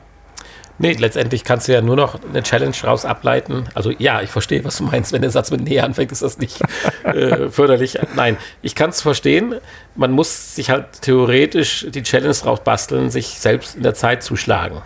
[0.81, 3.65] Nee, letztendlich kannst du ja nur noch eine Challenge raus ableiten.
[3.73, 5.11] Also ja, ich verstehe, was du meinst.
[5.11, 6.61] Wenn der Satz mit Nähe anfängt, ist das nicht
[7.03, 7.99] äh, förderlich.
[8.15, 9.55] Nein, ich kann es verstehen.
[9.95, 14.37] Man muss sich halt theoretisch die Challenge raus basteln, sich selbst in der Zeit zu
[14.37, 14.81] schlagen.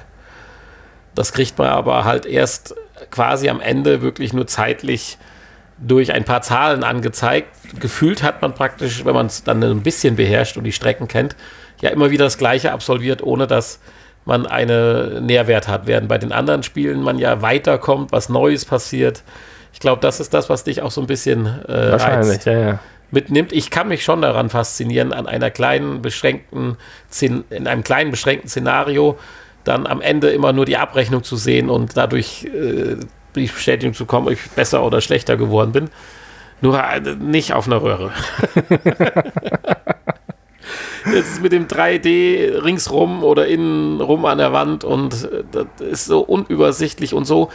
[1.13, 2.75] Das kriegt man aber halt erst
[3.11, 5.19] quasi am Ende wirklich nur zeitlich
[5.77, 7.49] durch ein paar Zahlen angezeigt.
[7.79, 11.35] Gefühlt hat man praktisch, wenn man es dann ein bisschen beherrscht und die Strecken kennt,
[11.81, 13.79] ja immer wieder das Gleiche absolviert, ohne dass
[14.25, 19.23] man einen Nährwert hat, während bei den anderen Spielen man ja weiterkommt, was Neues passiert.
[19.73, 22.79] Ich glaube, das ist das, was dich auch so ein bisschen äh, Wahrscheinlich, ja, ja.
[23.11, 23.51] mitnimmt.
[23.51, 26.77] Ich kann mich schon daran faszinieren, an einer kleinen, beschränkten,
[27.21, 29.17] in einem kleinen, beschränkten Szenario
[29.63, 32.97] dann am Ende immer nur die Abrechnung zu sehen und dadurch äh,
[33.35, 35.89] die Bestätigung zu kommen, ob ich besser oder schlechter geworden bin.
[36.61, 38.11] Nur äh, nicht auf einer Röhre.
[41.11, 45.87] Jetzt ist mit dem 3D ringsrum oder innen rum an der Wand und äh, das
[45.87, 47.49] ist so unübersichtlich und so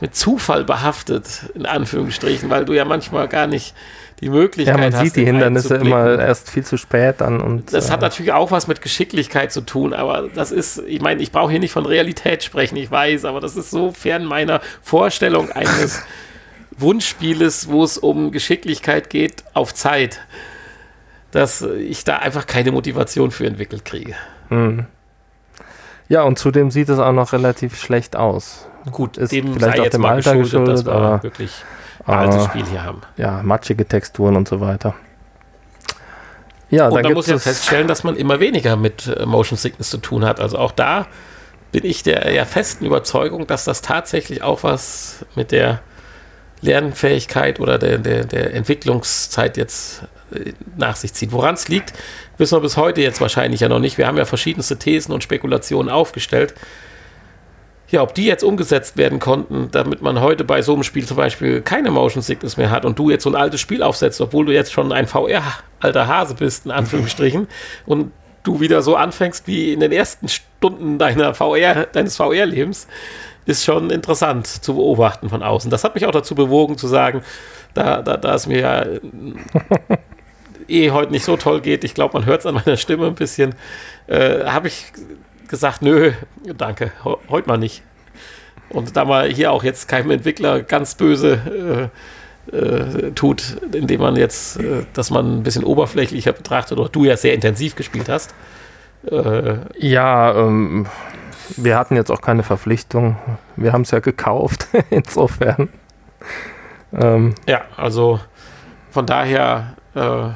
[0.00, 3.74] mit Zufall behaftet, in Anführungsstrichen, weil du ja manchmal gar nicht
[4.20, 4.84] die Möglichkeit hast.
[4.84, 7.40] Ja, man sieht die Hindernisse immer erst viel zu spät dann.
[7.40, 11.00] Und, das äh, hat natürlich auch was mit Geschicklichkeit zu tun, aber das ist, ich
[11.00, 14.24] meine, ich brauche hier nicht von Realität sprechen, ich weiß, aber das ist so fern
[14.24, 16.02] meiner Vorstellung eines
[16.76, 20.20] Wunschspieles, wo es um Geschicklichkeit geht auf Zeit
[21.30, 24.14] dass ich da einfach keine Motivation für entwickelt kriege.
[24.48, 24.86] Mhm.
[26.08, 28.66] Ja, und zudem sieht es auch noch relativ schlecht aus.
[28.90, 31.52] Gut, ist dem vielleicht auch dem Alter geschuldet, dass wir aber wirklich
[32.06, 33.02] ein altes Spiel hier haben.
[33.16, 34.94] Ja, matschige Texturen und so weiter.
[36.70, 39.98] Ja, und man muss ja feststellen, dass man immer weniger mit äh, Motion Sickness zu
[39.98, 40.40] tun hat.
[40.40, 41.06] Also auch da
[41.72, 45.80] bin ich der ja festen Überzeugung, dass das tatsächlich auch was mit der
[46.60, 50.02] Lernfähigkeit oder der, der, der Entwicklungszeit jetzt
[50.76, 51.32] nach sich zieht.
[51.32, 51.92] Woran es liegt,
[52.36, 53.98] wissen wir bis heute jetzt wahrscheinlich ja noch nicht.
[53.98, 56.54] Wir haben ja verschiedenste Thesen und Spekulationen aufgestellt.
[57.90, 61.16] Ja, ob die jetzt umgesetzt werden konnten, damit man heute bei so einem Spiel zum
[61.16, 64.44] Beispiel keine Motion Sickness mehr hat und du jetzt so ein altes Spiel aufsetzt, obwohl
[64.44, 67.48] du jetzt schon ein VR-alter Hase bist, in Anführungsstrichen,
[67.86, 68.12] und
[68.44, 72.88] du wieder so anfängst wie in den ersten Stunden deiner VR, deines VR-Lebens,
[73.48, 75.70] ist schon interessant zu beobachten von außen.
[75.70, 77.22] Das hat mich auch dazu bewogen zu sagen,
[77.72, 78.86] da, da, da es mir ja
[80.68, 83.14] eh heute nicht so toll geht, ich glaube, man hört es an meiner Stimme ein
[83.14, 83.54] bisschen,
[84.06, 84.92] äh, habe ich
[85.48, 86.12] gesagt, nö,
[86.58, 86.92] danke,
[87.30, 87.82] heute mal nicht.
[88.68, 91.90] Und da man hier auch jetzt keinem Entwickler ganz böse
[92.52, 97.06] äh, äh, tut, indem man jetzt, äh, dass man ein bisschen oberflächlicher betrachtet, oder du
[97.06, 98.34] ja sehr intensiv gespielt hast.
[99.10, 100.86] Äh, ja, ähm,
[101.56, 103.16] wir hatten jetzt auch keine Verpflichtung.
[103.56, 105.68] Wir haben es ja gekauft, insofern.
[106.92, 108.20] Ähm, ja, also
[108.90, 110.30] von daher äh,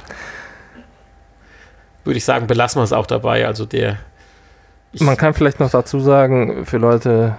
[2.05, 3.47] würde ich sagen, belassen wir es auch dabei.
[3.47, 3.99] Also der.
[5.01, 7.39] Man kann vielleicht noch dazu sagen, für Leute,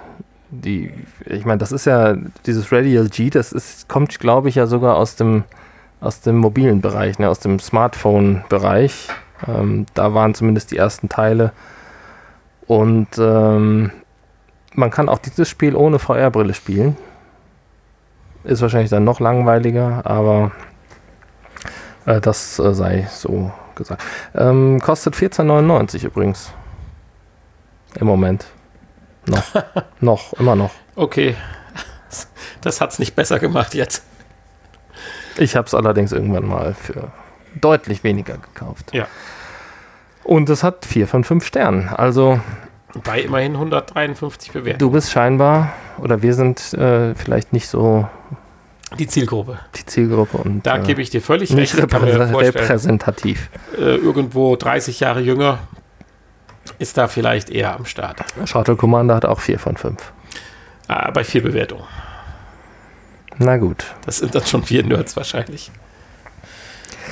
[0.50, 0.92] die,
[1.26, 2.16] ich meine, das ist ja
[2.46, 5.44] dieses Radial G, das ist, kommt, glaube ich, ja sogar aus dem,
[6.02, 9.10] aus dem mobilen Bereich, ne, aus dem Smartphone-Bereich.
[9.48, 11.52] Ähm, da waren zumindest die ersten Teile.
[12.74, 13.92] Und ähm,
[14.74, 16.98] man kann auch dieses Spiel ohne VR-Brille spielen.
[18.44, 20.52] Ist wahrscheinlich dann noch langweiliger, aber
[22.08, 24.04] äh, das äh, sei so gesagt.
[24.34, 26.52] Ähm, kostet 14,99 übrigens.
[28.00, 28.48] Im Moment.
[29.28, 29.44] Noch.
[30.00, 30.72] noch, immer noch.
[30.96, 31.36] Okay.
[32.62, 34.04] Das hat es nicht besser gemacht jetzt.
[35.38, 37.12] Ich habe es allerdings irgendwann mal für
[37.54, 38.96] deutlich weniger gekauft.
[38.96, 39.06] Ja.
[40.24, 41.90] Und es hat 4 von 5 Sternen.
[41.90, 42.40] Also.
[43.04, 44.80] Bei immerhin 153 Bewertungen.
[44.80, 48.08] Du bist scheinbar, oder wir sind äh, vielleicht nicht so.
[49.00, 49.60] Die Zielgruppe.
[49.76, 50.38] Die Zielgruppe.
[50.38, 51.92] Und, da äh, gebe ich dir völlig nicht recht.
[51.94, 53.50] repräsentativ.
[53.76, 55.60] Äh, irgendwo 30 Jahre jünger
[56.78, 58.24] ist da vielleicht eher am Start.
[58.46, 60.14] Shuttle Commander hat auch 4 von 5.
[60.88, 61.86] Ah, bei 4 Bewertungen.
[63.38, 63.86] Na gut.
[64.06, 65.72] Das sind dann schon vier Nerds wahrscheinlich.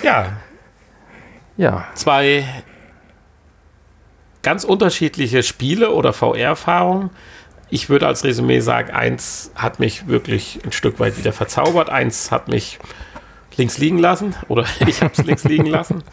[0.03, 0.33] Ja.
[1.57, 1.87] Ja.
[1.95, 2.45] Zwei
[4.43, 7.09] ganz unterschiedliche Spiele oder VR-Erfahrungen.
[7.69, 12.31] Ich würde als Resümee sagen, eins hat mich wirklich ein Stück weit wieder verzaubert, eins
[12.31, 12.79] hat mich
[13.57, 16.03] links liegen lassen oder ich habe es links liegen lassen.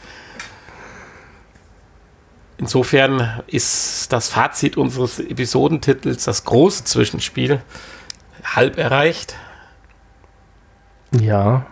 [2.58, 7.62] Insofern ist das Fazit unseres Episodentitels das große Zwischenspiel
[8.44, 9.36] halb erreicht.
[11.20, 11.66] Ja,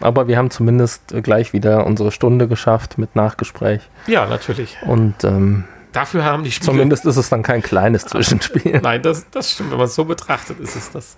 [0.00, 3.82] aber wir haben zumindest gleich wieder unsere Stunde geschafft mit Nachgespräch.
[4.06, 4.76] Ja, natürlich.
[4.86, 6.72] Und ähm, dafür haben die Spiele.
[6.72, 8.80] Zumindest ist es dann kein kleines Zwischenspiel.
[8.82, 9.70] Nein, das, das stimmt.
[9.70, 11.16] Wenn man es so betrachtet, ist es das.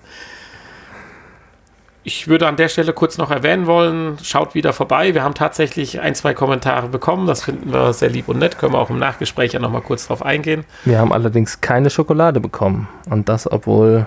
[2.06, 5.14] Ich würde an der Stelle kurz noch erwähnen wollen, schaut wieder vorbei.
[5.14, 7.26] Wir haben tatsächlich ein, zwei Kommentare bekommen.
[7.26, 8.58] Das finden wir sehr lieb und nett.
[8.58, 10.66] Können wir auch im Nachgespräch ja nochmal kurz drauf eingehen.
[10.84, 12.88] Wir haben allerdings keine Schokolade bekommen.
[13.08, 14.06] Und das, obwohl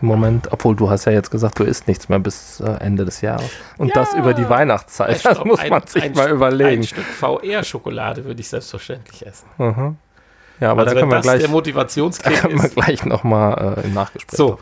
[0.00, 3.04] im Moment, obwohl du hast ja jetzt gesagt, du isst nichts mehr bis äh, Ende
[3.04, 3.50] des Jahres.
[3.78, 5.24] Und ja, das über die Weihnachtszeit.
[5.24, 6.82] Das muss man sich ein, mal überlegen.
[6.82, 9.46] Ein Stück VR-Schokolade würde ich selbstverständlich essen.
[9.58, 9.96] Mhm.
[10.60, 13.86] Ja, aber also da können wir gleich, der Motivationskick da können wir gleich nochmal äh,
[13.86, 14.58] im Nachgespräch so.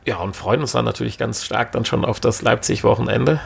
[0.05, 3.41] Ja, und freuen uns dann natürlich ganz stark dann schon auf das Leipzig-Wochenende.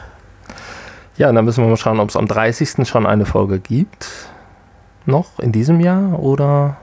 [1.16, 2.88] Ja, und dann müssen wir mal schauen, ob es am 30.
[2.88, 4.08] schon eine Folge gibt
[5.06, 6.78] noch in diesem Jahr oder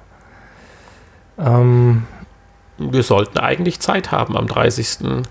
[1.38, 2.06] ähm,
[2.78, 5.24] wir sollten eigentlich Zeit haben am 30.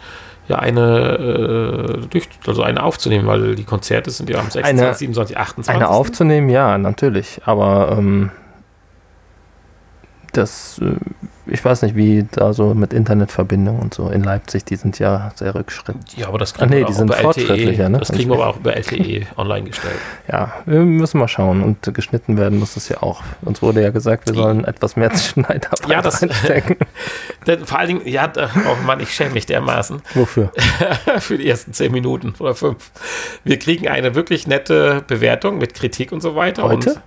[0.51, 4.95] ja eine äh, durch, also eine aufzunehmen, weil die Konzerte sind ja am 26, eine,
[4.95, 5.75] 27, 28.
[5.75, 8.31] Eine aufzunehmen, ja, natürlich, aber ähm,
[10.33, 10.97] das äh,
[11.51, 15.33] ich weiß nicht, wie da so mit Internetverbindung und so in Leipzig, die sind ja
[15.35, 16.17] sehr rückschrittlich.
[16.17, 17.99] Ja, aber das kriegen ah, nee, wir die sind fortschrittlicher, ne?
[17.99, 19.97] Das kriegen wir aber auch über LTE online gestellt.
[20.31, 21.63] Ja, wir müssen mal schauen.
[21.63, 23.23] Und geschnitten werden muss es ja auch.
[23.43, 26.77] Uns wurde ja gesagt, wir sollen etwas mehr Schneiderarbeit ja, das, einstecken.
[27.65, 30.03] vor allen Dingen, ja, oh Mann, ich schäme mich dermaßen.
[30.15, 30.53] Wofür?
[31.19, 32.93] Für die ersten zehn Minuten oder fünf.
[33.43, 36.63] Wir kriegen eine wirklich nette Bewertung mit Kritik und so weiter.
[36.63, 37.03] Heute?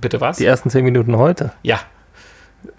[0.00, 0.36] Bitte was?
[0.36, 1.52] Die ersten zehn Minuten heute.
[1.62, 1.80] Ja.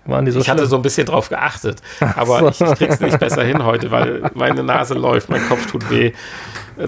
[0.06, 0.58] Waren die so ich schlimm?
[0.58, 1.82] hatte so ein bisschen drauf geachtet,
[2.16, 2.66] aber so.
[2.66, 6.14] ich, ich krieg's nicht besser hin heute, weil meine Nase läuft, mein Kopf tut weh.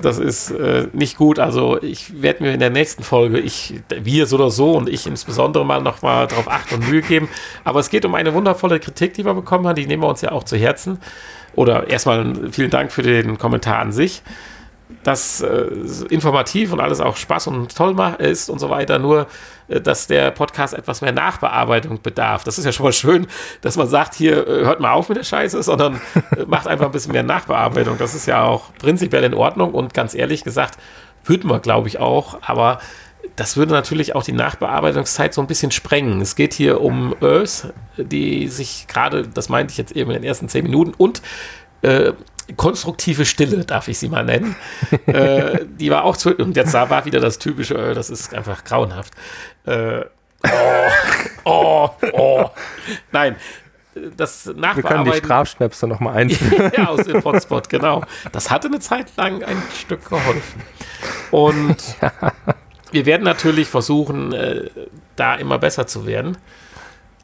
[0.01, 1.37] Das ist äh, nicht gut.
[1.37, 5.05] Also ich werde mir in der nächsten Folge, ich, wir so oder so und ich
[5.05, 7.29] insbesondere mal noch mal darauf achten und Mühe geben.
[7.63, 9.75] Aber es geht um eine wundervolle Kritik, die wir bekommen haben.
[9.75, 10.99] Die nehmen wir uns ja auch zu Herzen.
[11.55, 14.23] Oder erstmal vielen Dank für den Kommentar an sich
[15.03, 15.67] dass äh,
[16.09, 19.27] informativ und alles auch Spaß und toll ist und so weiter, nur
[19.67, 22.43] äh, dass der Podcast etwas mehr Nachbearbeitung bedarf.
[22.43, 23.27] Das ist ja schon mal schön,
[23.61, 26.01] dass man sagt, hier äh, hört mal auf mit der Scheiße, sondern
[26.35, 27.97] äh, macht einfach ein bisschen mehr Nachbearbeitung.
[27.97, 30.77] Das ist ja auch prinzipiell in Ordnung und ganz ehrlich gesagt,
[31.23, 32.79] würden wir, glaube ich, auch, aber
[33.35, 36.21] das würde natürlich auch die Nachbearbeitungszeit so ein bisschen sprengen.
[36.21, 40.23] Es geht hier um Earth, die sich gerade, das meinte ich jetzt eben in den
[40.23, 41.21] ersten zehn Minuten, und
[41.81, 42.13] äh,
[42.55, 44.55] konstruktive Stille, darf ich sie mal nennen.
[45.05, 48.63] äh, die war auch zu, und jetzt war wieder das typische, äh, das ist einfach
[48.63, 49.13] grauenhaft.
[49.65, 50.01] Äh,
[50.43, 50.89] oh,
[51.45, 52.49] oh, oh.
[53.11, 53.35] Nein,
[54.15, 54.75] das Nachbearbeiten.
[54.75, 56.71] Wir können die Strafschnäpse nochmal einführen.
[56.77, 58.03] ja, aus dem Hotspot, genau.
[58.31, 60.61] Das hatte eine Zeit lang ein Stück geholfen.
[61.31, 62.11] Und ja.
[62.91, 64.69] wir werden natürlich versuchen, äh,
[65.15, 66.37] da immer besser zu werden.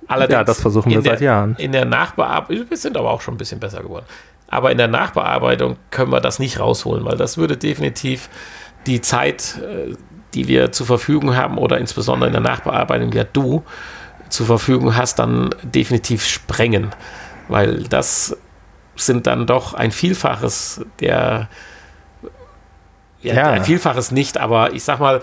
[0.08, 1.56] Allerdings ja, das versuchen wir seit der, Jahren.
[1.58, 4.06] In der Nachbearbeitung, wir sind aber auch schon ein bisschen besser geworden.
[4.50, 8.30] Aber in der Nachbearbeitung können wir das nicht rausholen, weil das würde definitiv
[8.86, 9.96] die Zeit, äh,
[10.34, 13.64] die wir zur Verfügung haben oder insbesondere in der Nachbearbeitung, ja du
[14.30, 16.92] zur Verfügung hast, dann definitiv sprengen.
[17.48, 18.38] Weil das
[18.96, 21.50] sind dann doch ein Vielfaches der,
[23.22, 23.52] ja, ja.
[23.52, 25.22] ein Vielfaches nicht, aber ich sag mal,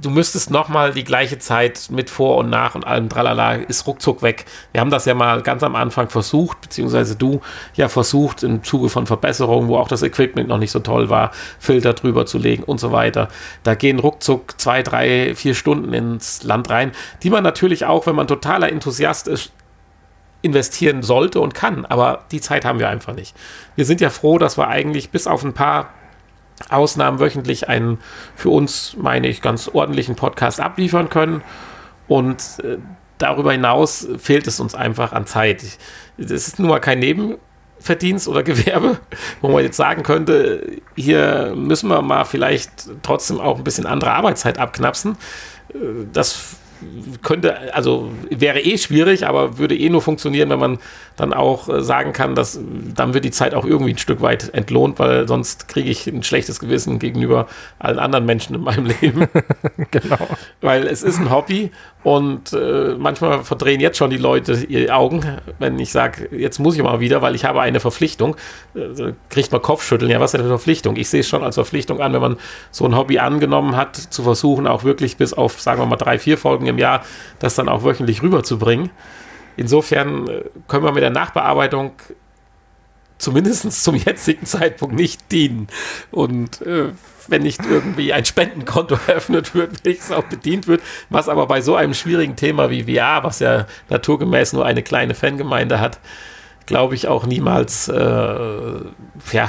[0.00, 4.22] du müsstest nochmal die gleiche Zeit mit Vor- und Nach und allem Tralala, ist ruckzuck
[4.22, 4.46] weg.
[4.72, 7.40] Wir haben das ja mal ganz am Anfang versucht, beziehungsweise du
[7.74, 11.30] ja versucht, im Zuge von Verbesserungen, wo auch das Equipment noch nicht so toll war,
[11.58, 13.28] Filter drüber zu legen und so weiter.
[13.62, 16.92] Da gehen ruckzuck zwei, drei, vier Stunden ins Land rein,
[17.22, 19.52] die man natürlich auch, wenn man totaler Enthusiast ist,
[20.42, 21.84] investieren sollte und kann.
[21.84, 23.36] Aber die Zeit haben wir einfach nicht.
[23.76, 25.90] Wir sind ja froh, dass wir eigentlich bis auf ein paar
[26.68, 27.98] Ausnahmen wöchentlich einen
[28.36, 31.42] für uns, meine ich, ganz ordentlichen Podcast abliefern können.
[32.08, 32.78] Und äh,
[33.18, 35.62] darüber hinaus fehlt es uns einfach an Zeit.
[36.18, 38.98] Das ist nun mal kein Nebenverdienst oder Gewerbe,
[39.40, 42.70] wo man jetzt sagen könnte, hier müssen wir mal vielleicht
[43.02, 45.16] trotzdem auch ein bisschen andere Arbeitszeit abknapsen.
[45.72, 45.76] Äh,
[46.12, 46.56] das
[47.22, 50.78] könnte, also wäre eh schwierig, aber würde eh nur funktionieren, wenn man
[51.20, 52.58] dann auch äh, sagen kann, dass
[52.94, 56.22] dann wird die Zeit auch irgendwie ein Stück weit entlohnt, weil sonst kriege ich ein
[56.22, 57.46] schlechtes Gewissen gegenüber
[57.78, 59.26] allen anderen Menschen in meinem Leben.
[59.90, 60.18] genau.
[60.60, 61.70] Weil es ist ein Hobby
[62.02, 65.22] und äh, manchmal verdrehen jetzt schon die Leute ihre Augen,
[65.58, 68.36] wenn ich sage, jetzt muss ich mal wieder, weil ich habe eine Verpflichtung.
[68.74, 70.10] Äh, kriegt man Kopfschütteln.
[70.10, 70.96] Ja, was ist eine Verpflichtung?
[70.96, 72.36] Ich sehe es schon als Verpflichtung an, wenn man
[72.70, 76.18] so ein Hobby angenommen hat, zu versuchen, auch wirklich bis auf, sagen wir mal, drei,
[76.18, 77.02] vier Folgen im Jahr,
[77.38, 78.90] das dann auch wöchentlich rüberzubringen.
[79.60, 81.92] Insofern äh, können wir mit der Nachbearbeitung
[83.18, 85.66] zumindest zum jetzigen Zeitpunkt nicht dienen.
[86.10, 86.92] Und äh,
[87.28, 90.80] wenn nicht irgendwie ein Spendenkonto eröffnet wird, wenigstens auch bedient wird,
[91.10, 95.12] was aber bei so einem schwierigen Thema wie VR, was ja naturgemäß nur eine kleine
[95.12, 96.00] Fangemeinde hat,
[96.64, 99.48] glaube ich auch niemals äh, ja,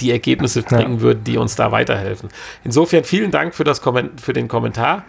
[0.00, 1.00] die Ergebnisse bringen ja.
[1.00, 2.28] wird, die uns da weiterhelfen.
[2.64, 5.04] Insofern vielen Dank für, das Komment für den Kommentar.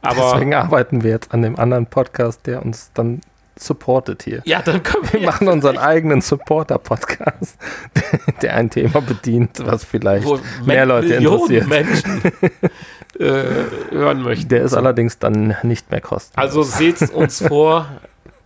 [0.00, 3.20] Aber Deswegen arbeiten wir jetzt an dem anderen Podcast, der uns dann
[3.58, 4.42] supportet hier.
[4.44, 5.20] Ja, dann können wir.
[5.20, 7.58] Wir machen unseren eigenen Supporter-Podcast,
[8.42, 11.68] der ein Thema bedient, was vielleicht Wo mehr Leute interessiert.
[11.68, 12.22] Menschen
[13.18, 13.44] äh,
[13.90, 14.48] hören möchten.
[14.48, 16.36] Der ist allerdings dann nicht mehr kostenlos.
[16.36, 17.86] Also seht uns vor,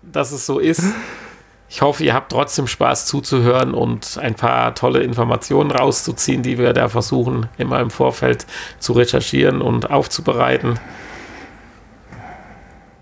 [0.02, 0.82] dass es so ist.
[1.68, 6.72] Ich hoffe, ihr habt trotzdem Spaß zuzuhören und ein paar tolle Informationen rauszuziehen, die wir
[6.72, 8.46] da versuchen, immer im Vorfeld
[8.78, 10.78] zu recherchieren und aufzubereiten.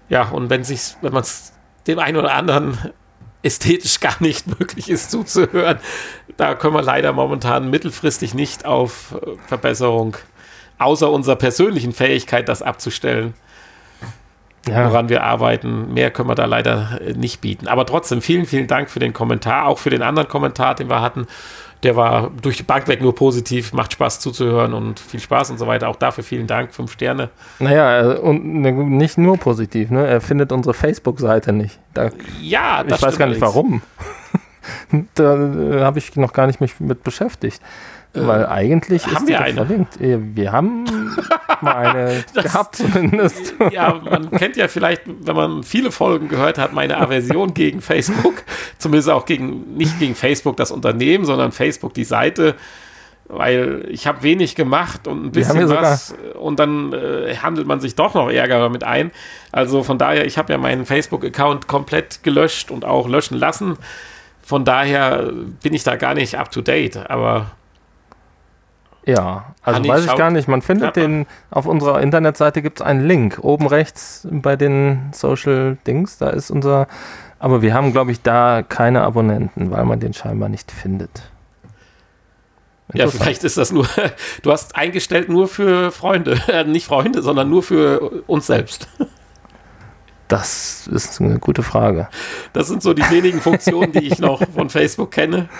[0.08, 1.53] Ja, und wenn sich, wenn man es
[1.86, 2.78] dem einen oder anderen
[3.42, 5.78] ästhetisch gar nicht möglich ist zuzuhören,
[6.36, 10.16] da können wir leider momentan mittelfristig nicht auf äh, Verbesserung,
[10.78, 13.34] außer unserer persönlichen Fähigkeit, das abzustellen,
[14.66, 14.90] ja.
[14.90, 15.92] woran wir arbeiten.
[15.92, 17.68] Mehr können wir da leider äh, nicht bieten.
[17.68, 21.02] Aber trotzdem vielen, vielen Dank für den Kommentar, auch für den anderen Kommentar, den wir
[21.02, 21.26] hatten
[21.84, 25.58] der war durch die Bank weg nur positiv, macht Spaß zuzuhören und viel Spaß und
[25.58, 25.88] so weiter.
[25.88, 27.30] Auch dafür vielen Dank, fünf Sterne.
[27.58, 30.06] Naja, und ne, nicht nur positiv, ne?
[30.06, 31.78] Er findet unsere Facebook-Seite nicht.
[31.92, 32.10] Da,
[32.40, 33.82] ja, das Ich weiß gar nicht warum.
[35.14, 37.60] da äh, habe ich noch gar nicht mich mit beschäftigt.
[38.14, 39.54] Weil äh, eigentlich haben wir eine.
[39.54, 39.98] verlinkt.
[39.98, 40.84] Wir haben
[41.60, 43.54] mal eine das, gehabt zumindest.
[43.72, 48.44] Ja, man kennt ja vielleicht, wenn man viele Folgen gehört hat, meine Aversion gegen Facebook.
[48.78, 52.54] Zumindest auch gegen, nicht gegen Facebook das Unternehmen, sondern Facebook die Seite.
[53.26, 57.94] Weil ich habe wenig gemacht und ein bisschen was und dann äh, handelt man sich
[57.94, 59.12] doch noch Ärger damit ein.
[59.50, 63.78] Also von daher, ich habe ja meinen Facebook-Account komplett gelöscht und auch löschen lassen.
[64.42, 67.52] Von daher bin ich da gar nicht up to date, aber
[69.06, 70.48] ja, also Hanni, weiß ich gar nicht.
[70.48, 73.38] Man findet den, auf unserer Internetseite gibt es einen Link.
[73.42, 76.86] Oben rechts bei den Social Dings, da ist unser,
[77.38, 81.30] aber wir haben, glaube ich, da keine Abonnenten, weil man den scheinbar nicht findet.
[82.92, 83.86] Ja, vielleicht ist das nur,
[84.42, 88.88] du hast eingestellt nur für Freunde, äh, nicht Freunde, sondern nur für uns selbst.
[90.28, 92.08] Das ist eine gute Frage.
[92.54, 95.48] Das sind so die wenigen Funktionen, die ich noch von Facebook kenne.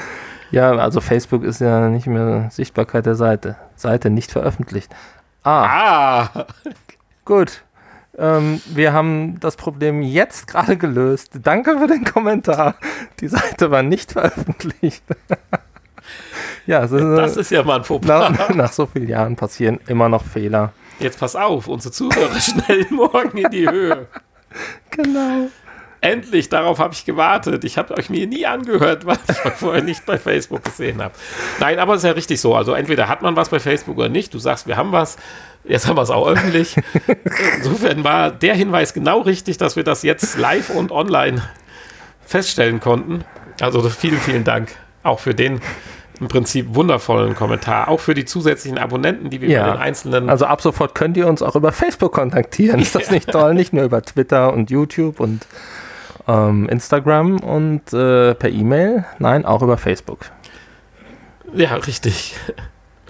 [0.55, 3.57] Ja, also Facebook ist ja nicht mehr Sichtbarkeit der Seite.
[3.74, 4.94] Seite nicht veröffentlicht.
[5.42, 6.28] Ah.
[6.32, 6.46] ah.
[7.24, 7.64] Gut.
[8.16, 11.32] Ähm, wir haben das Problem jetzt gerade gelöst.
[11.42, 12.76] Danke für den Kommentar.
[13.18, 15.02] Die Seite war nicht veröffentlicht.
[16.66, 18.30] ja, das ist, das ist, ja mal ein Fauxpas.
[18.30, 20.72] Nach, nach so vielen Jahren passieren immer noch Fehler.
[21.00, 24.07] Jetzt pass auf, unsere Zuhörer schnell morgen in die Höhe.
[24.90, 25.48] Genau.
[26.05, 27.64] Endlich, darauf habe ich gewartet.
[27.64, 31.14] Ich habe euch mir nie angehört, weil ich vorher nicht bei Facebook gesehen habe.
[31.61, 32.55] Nein, aber es ist ja richtig so.
[32.55, 34.34] Also entweder hat man was bei Facebook oder nicht.
[34.34, 35.16] Du sagst, wir haben was.
[35.64, 36.76] Jetzt haben wir es auch öffentlich.
[37.57, 41.42] Insofern war der Hinweis genau richtig, dass wir das jetzt live und online
[42.26, 43.24] feststellen konnten.
[43.62, 44.72] Also vielen, vielen Dank
[45.05, 45.62] auch für den
[46.20, 47.88] im Prinzip wundervollen Kommentar.
[47.88, 49.64] Auch für die zusätzlichen Abonnenten, die wir ja.
[49.64, 50.28] bei den einzelnen.
[50.28, 52.78] Also ab sofort könnt ihr uns auch über Facebook kontaktieren.
[52.80, 53.55] Ist das nicht toll?
[53.55, 55.46] Nicht nur über Twitter und YouTube und
[56.27, 59.05] ähm, Instagram und äh, per E-Mail.
[59.18, 60.27] Nein, auch über Facebook.
[61.53, 62.37] Ja, richtig.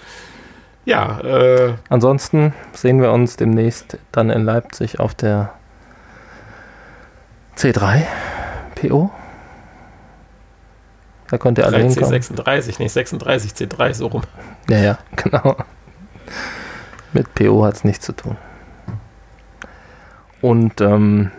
[0.85, 1.19] ja.
[1.21, 5.53] Äh, Ansonsten sehen wir uns demnächst dann in Leipzig auf der
[7.57, 8.03] C3
[8.75, 9.11] PO.
[11.29, 12.21] Da könnt ihr alle hinkommen.
[12.21, 14.21] C36, nicht 36 C3, so rum.
[14.69, 15.55] Ja, ja, genau.
[17.13, 18.37] Mit PO hat es nichts zu tun.
[20.41, 21.31] Und ähm,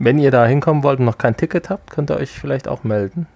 [0.00, 2.82] wenn ihr da hinkommen wollt und noch kein Ticket habt, könnt ihr euch vielleicht auch
[2.82, 3.26] melden.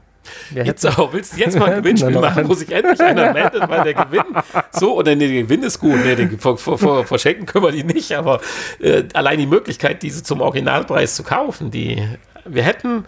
[0.48, 3.68] Wir jetzt auch, willst du jetzt mal ein Gewinnspiel machen, wo sich endlich einer meldet,
[3.68, 4.24] weil der Gewinn
[4.72, 7.84] so, oder nee, der Gewinn ist gut, nee, den vor, vor, verschenken können wir die
[7.84, 8.40] nicht, aber
[8.80, 12.02] äh, allein die Möglichkeit, diese zum Originalpreis zu kaufen, die
[12.46, 13.04] wir hätten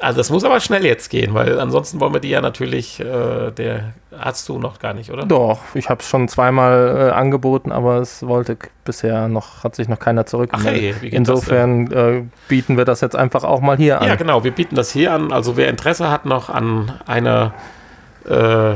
[0.00, 3.50] also das muss aber schnell jetzt gehen, weil ansonsten wollen wir die ja natürlich, äh,
[3.50, 5.24] der hast du noch gar nicht, oder?
[5.26, 9.88] Doch, ich habe es schon zweimal äh, angeboten, aber es wollte bisher noch, hat sich
[9.88, 10.94] noch keiner zurückgemeldet.
[10.96, 14.08] Ach, hey, Insofern äh, bieten wir das jetzt einfach auch mal hier an.
[14.08, 15.32] Ja, genau, wir bieten das hier an.
[15.32, 17.54] Also wer Interesse hat noch an einer
[18.28, 18.74] äh,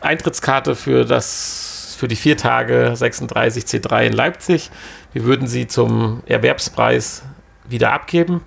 [0.00, 4.70] Eintrittskarte für das für die vier Tage 36 C3 in Leipzig,
[5.14, 7.22] wir würden sie zum Erwerbspreis
[7.64, 8.42] wieder abgeben.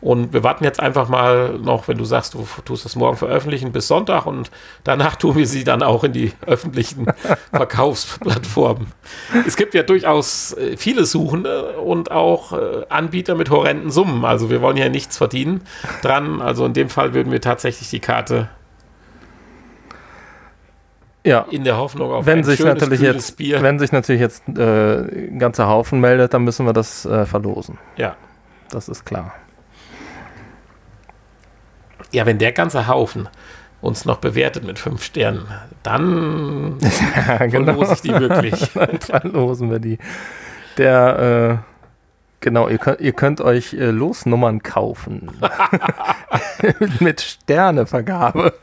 [0.00, 3.72] Und wir warten jetzt einfach mal noch, wenn du sagst, du tust das morgen veröffentlichen,
[3.72, 4.50] bis Sonntag und
[4.84, 7.06] danach tun wir sie dann auch in die öffentlichen
[7.50, 8.88] Verkaufsplattformen.
[9.46, 14.24] Es gibt ja durchaus äh, viele Suchende und auch äh, Anbieter mit horrenden Summen.
[14.26, 15.62] Also wir wollen ja nichts verdienen
[16.02, 16.42] dran.
[16.42, 18.50] Also in dem Fall würden wir tatsächlich die Karte
[21.24, 21.46] ja.
[21.50, 23.62] in der Hoffnung auf wenn ein sich schönes, natürlich jetzt, Bier.
[23.62, 27.78] Wenn sich natürlich jetzt äh, ein ganzer Haufen meldet, dann müssen wir das äh, verlosen.
[27.96, 28.14] Ja.
[28.68, 29.32] Das ist klar
[32.12, 33.28] ja, wenn der ganze Haufen
[33.80, 35.46] uns noch bewertet mit fünf Sternen,
[35.82, 36.78] dann
[37.16, 37.82] ja, genau.
[37.82, 38.70] ich die wirklich.
[38.74, 39.98] dann verlosen wir die.
[40.76, 41.70] Der, äh,
[42.40, 45.30] genau, ihr könnt, ihr könnt euch äh, Losnummern kaufen.
[47.00, 48.54] mit Sternevergabe.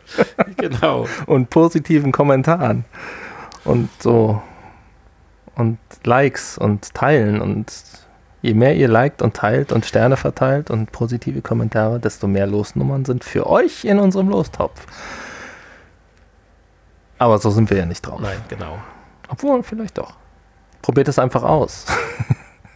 [0.57, 1.07] genau.
[1.25, 2.85] Und positiven Kommentaren.
[3.63, 4.41] Und so.
[5.55, 7.71] Und Likes und Teilen und
[8.43, 13.05] Je mehr ihr liked und teilt und Sterne verteilt und positive Kommentare, desto mehr Losnummern
[13.05, 14.85] sind für euch in unserem Lostopf.
[17.17, 18.19] Aber so sind wir ja nicht drauf.
[18.19, 18.79] Nein, genau.
[19.29, 20.15] Obwohl, vielleicht doch.
[20.81, 21.85] Probiert es einfach aus.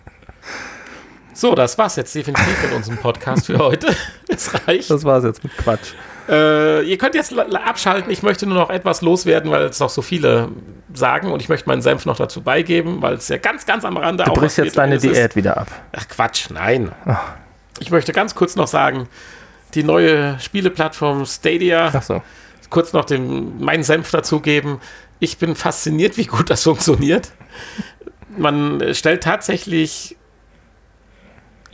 [1.34, 3.94] so, das war's jetzt definitiv in unserem Podcast für heute.
[4.30, 4.90] Es reicht.
[4.90, 5.94] Das war's jetzt mit Quatsch.
[6.28, 8.12] Äh, ihr könnt jetzt abschalten.
[8.12, 10.50] Ich möchte nur noch etwas loswerden, weil es noch so viele
[10.94, 13.98] sagen und ich möchte meinen Senf noch dazu beigeben, weil es ja ganz, ganz am
[13.98, 14.36] Rande du auch.
[14.36, 15.36] Du brichst jetzt deine Diät ist.
[15.36, 15.68] wieder ab.
[15.96, 16.92] Ach Quatsch, nein.
[17.06, 17.34] Ach.
[17.80, 19.08] Ich möchte ganz kurz noch sagen,
[19.74, 22.22] die neue Spieleplattform Stadia so.
[22.70, 24.80] kurz noch den, meinen Senf dazugeben.
[25.20, 27.32] Ich bin fasziniert, wie gut das funktioniert.
[28.38, 30.17] Man stellt tatsächlich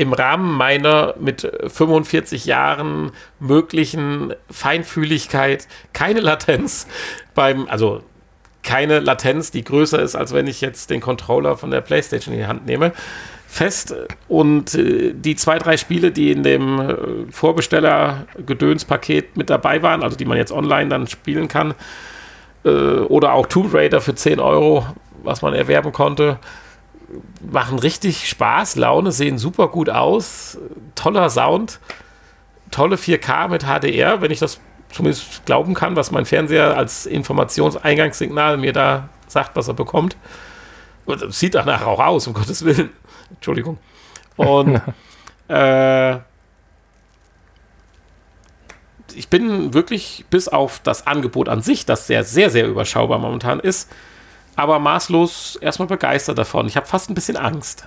[0.04, 6.88] im Rahmen meiner mit 45 Jahren möglichen Feinfühligkeit keine Latenz
[7.34, 8.04] beim, also
[8.64, 12.41] keine Latenz, die größer ist, als wenn ich jetzt den Controller von der PlayStation in
[12.41, 12.91] die Hand nehme,
[13.47, 13.95] fest.
[14.28, 16.95] Und äh, die zwei, drei Spiele, die in dem äh,
[17.32, 21.76] Vorbesteller-Gedöns-Paket mit dabei waren, also die man jetzt online dann spielen kann,
[22.66, 24.86] äh, oder auch Tomb Raider für 10 Euro,
[25.24, 26.39] was man erwerben konnte,
[27.41, 30.57] machen richtig Spaß, Laune, sehen super gut aus,
[30.95, 31.80] toller Sound,
[32.72, 34.59] tolle 4K mit HDR, wenn ich das
[34.91, 40.16] zumindest glauben kann, was mein Fernseher als Informationseingangssignal mir da sagt, was er bekommt.
[41.05, 42.91] Und sieht danach auch aus, um Gottes Willen.
[43.32, 43.78] Entschuldigung.
[44.38, 44.82] Und
[45.49, 46.18] äh,
[49.16, 53.59] ich bin wirklich bis auf das Angebot an sich, das sehr, sehr, sehr überschaubar momentan
[53.59, 53.89] ist,
[54.56, 56.68] aber maßlos erstmal begeistert davon.
[56.68, 57.86] Ich habe fast ein bisschen Angst.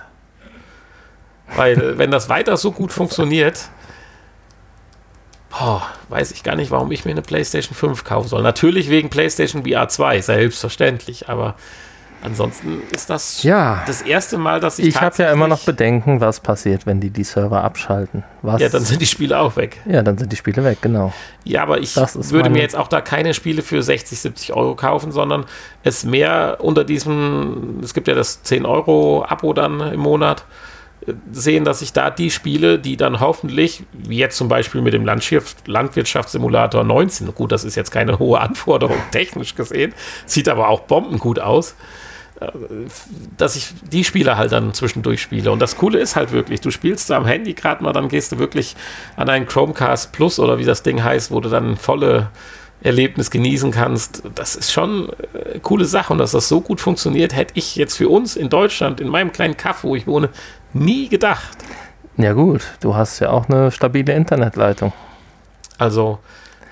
[1.55, 3.69] Weil, wenn das weiter so gut funktioniert,
[5.49, 8.43] boah, weiß ich gar nicht, warum ich mir eine PlayStation 5 kaufen soll.
[8.43, 11.55] Natürlich wegen PlayStation VR 2, selbstverständlich, aber
[12.23, 13.83] Ansonsten ist das ja.
[13.85, 14.87] das erste Mal, dass ich.
[14.87, 18.23] Ich habe ja immer noch Bedenken, was passiert, wenn die die Server abschalten.
[18.41, 19.77] Was ja, dann sind die Spiele auch weg.
[19.85, 21.13] Ja, dann sind die Spiele weg, genau.
[21.43, 25.11] Ja, aber ich würde mir jetzt auch da keine Spiele für 60, 70 Euro kaufen,
[25.11, 25.45] sondern
[25.83, 30.43] es mehr unter diesem, es gibt ja das 10 Euro Abo dann im Monat,
[31.31, 35.05] sehen, dass ich da die Spiele, die dann hoffentlich, wie jetzt zum Beispiel mit dem
[35.05, 39.93] Landwirtschaftssimulator 19, gut, das ist jetzt keine hohe Anforderung technisch gesehen,
[40.25, 41.75] sieht aber auch bombengut aus,
[43.37, 45.51] dass ich die Spiele halt dann zwischendurch spiele.
[45.51, 48.37] Und das Coole ist halt wirklich, du spielst am Handy gerade mal, dann gehst du
[48.37, 48.75] wirklich
[49.15, 52.29] an einen Chromecast Plus oder wie das Ding heißt, wo du dann volle
[52.81, 54.21] Erlebnis genießen kannst.
[54.35, 56.13] Das ist schon eine äh, coole Sache.
[56.13, 59.31] Und dass das so gut funktioniert, hätte ich jetzt für uns in Deutschland, in meinem
[59.31, 60.29] kleinen Kaff, wo ich wohne,
[60.73, 61.57] nie gedacht.
[62.17, 64.93] Ja gut, du hast ja auch eine stabile Internetleitung.
[65.77, 66.19] Also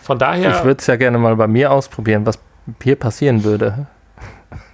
[0.01, 0.57] von daher.
[0.57, 2.38] Ich würde es ja gerne mal bei mir ausprobieren, was
[2.84, 3.88] hier passieren würde.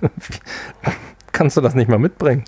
[1.32, 2.44] Kannst du das nicht mal mitbringen?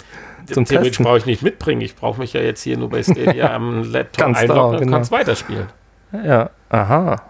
[0.52, 1.82] Zum Theoretisch brauche ich nicht mitbringen.
[1.82, 4.98] Ich brauche mich ja jetzt hier nur bei Stadia am Laptop kannst einloggen und genau.
[4.98, 5.68] kannst weiterspielen.
[6.12, 7.22] Ja, aha.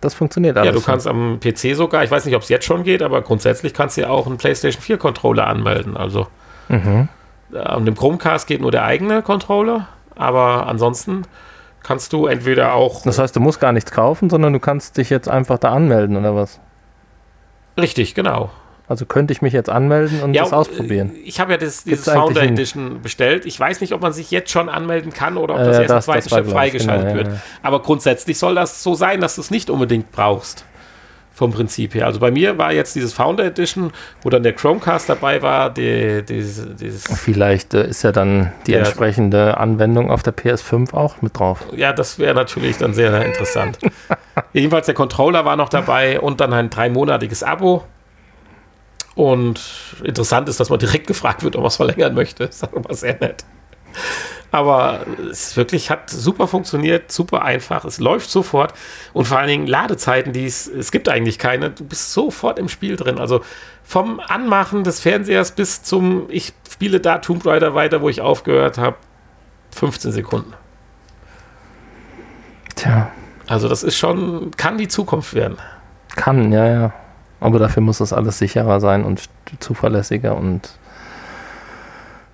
[0.00, 0.74] Das funktioniert alles.
[0.74, 3.22] Ja, du kannst am PC sogar, ich weiß nicht, ob es jetzt schon geht, aber
[3.22, 5.96] grundsätzlich kannst du ja auch einen PlayStation 4 Controller anmelden.
[5.96, 6.26] Also
[6.68, 7.08] mhm.
[7.54, 11.22] an dem Chromecast geht nur der eigene Controller, aber ansonsten
[11.82, 13.02] kannst du entweder auch.
[13.02, 16.16] Das heißt, du musst gar nichts kaufen, sondern du kannst dich jetzt einfach da anmelden,
[16.16, 16.60] oder was?
[17.78, 18.50] Richtig, genau.
[18.88, 21.10] Also könnte ich mich jetzt anmelden und ja, das ausprobieren.
[21.14, 23.44] Äh, ich habe ja das, dieses Founder Edition bestellt.
[23.44, 25.90] Ich weiß nicht, ob man sich jetzt schon anmelden kann oder ob das äh, erst
[25.90, 27.28] das, im zweiten Schritt freigeschaltet genau, wird.
[27.28, 27.40] Ja.
[27.62, 30.64] Aber grundsätzlich soll das so sein, dass du es nicht unbedingt brauchst.
[31.34, 32.06] Vom Prinzip her.
[32.06, 35.68] Also bei mir war jetzt dieses Founder Edition, wo dann der Chromecast dabei war.
[35.68, 40.94] Die, die, dieses Vielleicht äh, ist ja dann die ja, entsprechende Anwendung auf der PS5
[40.94, 41.66] auch mit drauf.
[41.76, 43.78] Ja, das wäre natürlich dann sehr interessant.
[44.54, 47.84] Jedenfalls der Controller war noch dabei und dann ein dreimonatiges Abo
[49.16, 49.60] und
[50.04, 52.46] interessant ist, dass man direkt gefragt wird, ob man es verlängern möchte.
[52.46, 53.44] Das ist aber sehr nett.
[54.52, 55.00] Aber
[55.30, 57.84] es wirklich hat super funktioniert, super einfach.
[57.84, 58.74] Es läuft sofort
[59.14, 61.70] und vor allen Dingen Ladezeiten, die es, es gibt eigentlich keine.
[61.70, 63.18] Du bist sofort im Spiel drin.
[63.18, 63.40] Also
[63.82, 68.76] vom Anmachen des Fernsehers bis zum ich spiele da Tomb Raider weiter, wo ich aufgehört
[68.76, 68.96] habe,
[69.74, 70.52] 15 Sekunden.
[72.74, 73.10] Tja.
[73.46, 75.56] Also das ist schon, kann die Zukunft werden.
[76.16, 76.92] Kann, ja, ja.
[77.40, 79.28] Aber dafür muss das alles sicherer sein und
[79.60, 80.78] zuverlässiger und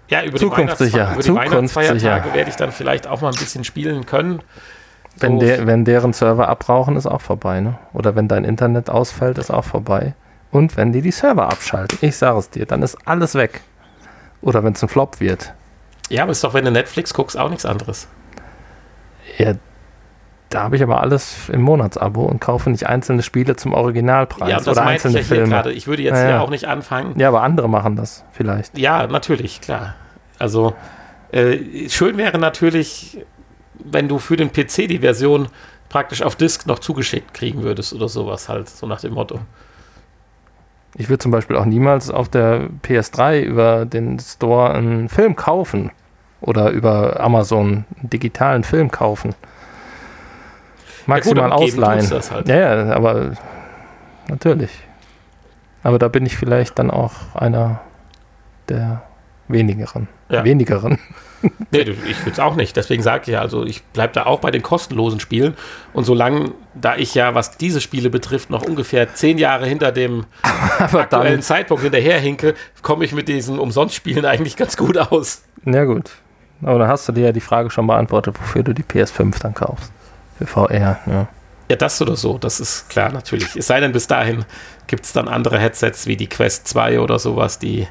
[0.08, 1.06] ja, über zukunftssicher.
[1.06, 4.42] Die, über die Weihnachtsfeiertage werde ich dann vielleicht auch mal ein bisschen spielen können.
[5.16, 7.60] Wenn, der, wenn deren Server abbrauchen, ist auch vorbei.
[7.60, 7.78] Ne?
[7.92, 10.14] Oder wenn dein Internet ausfällt, ist auch vorbei.
[10.50, 13.62] Und wenn die die Server abschalten, ich sage es dir, dann ist alles weg.
[14.42, 15.54] Oder wenn es ein Flop wird.
[16.08, 18.06] Ja, aber ist doch, wenn du Netflix guckst, auch nichts anderes.
[19.38, 19.54] Ja,
[20.52, 24.56] da habe ich aber alles im Monatsabo und kaufe nicht einzelne Spiele zum Originalpreis ja,
[24.56, 25.48] das oder einzelne ich ja Filme.
[25.48, 25.72] Gerade.
[25.72, 27.18] Ich würde jetzt ja, hier auch nicht anfangen.
[27.18, 28.76] Ja, aber andere machen das vielleicht.
[28.76, 29.94] Ja, natürlich, klar.
[30.38, 30.74] Also
[31.30, 33.18] äh, schön wäre natürlich,
[33.82, 35.48] wenn du für den PC die Version
[35.88, 39.40] praktisch auf Disk noch zugeschickt kriegen würdest oder sowas halt, so nach dem Motto.
[40.96, 45.90] Ich würde zum Beispiel auch niemals auf der PS3 über den Store einen Film kaufen
[46.42, 49.34] oder über Amazon einen digitalen Film kaufen
[51.06, 52.10] maximal ja gut, ausleihen.
[52.10, 52.48] Halt.
[52.48, 53.32] Ja, ja, aber
[54.28, 54.70] natürlich.
[55.82, 57.80] Aber da bin ich vielleicht dann auch einer
[58.68, 59.02] der
[59.48, 60.08] wenigeren.
[60.28, 60.44] Ja.
[60.44, 60.98] Wenigeren.
[61.70, 62.76] nee, ich würde es auch nicht.
[62.76, 65.54] Deswegen sage ich ja, also ich bleibe da auch bei den kostenlosen Spielen.
[65.92, 70.26] Und solange, da ich ja, was diese Spiele betrifft, noch ungefähr zehn Jahre hinter dem
[70.78, 75.42] aktuellen dann, Zeitpunkt hinterherhinke, komme ich mit diesen Umsonstspielen eigentlich ganz gut aus.
[75.64, 76.10] Ja, gut.
[76.62, 79.54] Aber dann hast du dir ja die Frage schon beantwortet, wofür du die PS5 dann
[79.54, 79.92] kaufst.
[80.46, 81.28] Für VR, ja.
[81.68, 83.56] Ja, das oder so, das ist klar natürlich.
[83.56, 84.44] Es sei denn, bis dahin
[84.88, 87.86] gibt es dann andere Headsets wie die Quest 2 oder sowas, die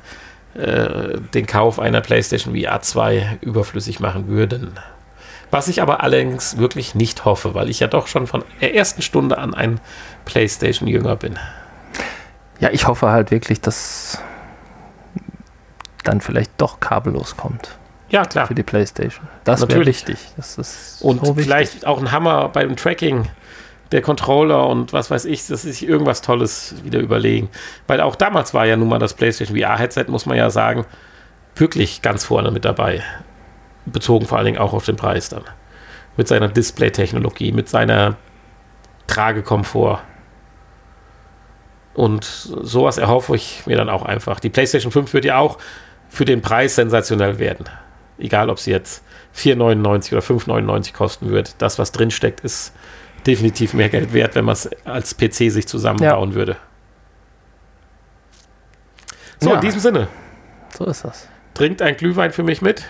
[0.53, 4.77] äh, den Kauf einer PlayStation VR 2 überflüssig machen würden.
[5.49, 9.01] Was ich aber allerdings wirklich nicht hoffe, weil ich ja doch schon von der ersten
[9.01, 9.79] Stunde an ein
[10.25, 11.39] PlayStation-Jünger bin.
[12.59, 14.19] Ja, ich hoffe halt wirklich, dass
[16.03, 17.77] dann vielleicht doch kabellos kommt.
[18.11, 18.47] Ja, klar.
[18.47, 19.27] Für die PlayStation.
[19.45, 20.17] Das wäre wichtig.
[20.35, 23.27] Das ist Und so vielleicht auch ein Hammer beim Tracking
[23.91, 27.49] der Controller und was weiß ich, dass sie sich irgendwas Tolles wieder überlegen.
[27.87, 30.85] Weil auch damals war ja nun mal das PlayStation VR-Headset, muss man ja sagen,
[31.55, 33.03] wirklich ganz vorne mit dabei.
[33.85, 35.43] Bezogen vor allen Dingen auch auf den Preis dann.
[36.17, 38.15] Mit seiner Display-Technologie, mit seiner
[39.07, 39.99] Tragekomfort.
[41.93, 44.39] Und sowas erhoffe ich mir dann auch einfach.
[44.39, 45.57] Die PlayStation 5 wird ja auch
[46.09, 47.65] für den Preis sensationell werden.
[48.21, 49.03] Egal, ob sie jetzt
[49.35, 51.55] 4,99 oder 5,99 kosten wird.
[51.59, 52.73] Das, was drinsteckt, ist
[53.25, 56.35] definitiv mehr Geld wert, wenn man es als PC sich zusammenbauen ja.
[56.35, 56.57] würde.
[59.39, 59.55] So, ja.
[59.55, 60.07] in diesem Sinne.
[60.77, 61.27] So ist das.
[61.53, 62.85] Trinkt ein Glühwein für mich mit.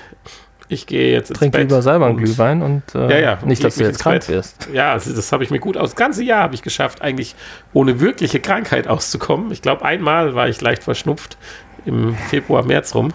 [0.68, 1.62] Ich gehe jetzt ins Trink Bett.
[1.62, 4.70] lieber selber einen Glühwein und äh, ja, ja, nicht, dass du jetzt krank wirst.
[4.72, 5.90] Ja, das, das habe ich mir gut aus.
[5.90, 7.36] Das ganze Jahr habe ich geschafft, eigentlich
[7.74, 9.52] ohne wirkliche Krankheit auszukommen.
[9.52, 11.38] Ich glaube, einmal war ich leicht verschnupft
[11.86, 13.14] im Februar, März rum.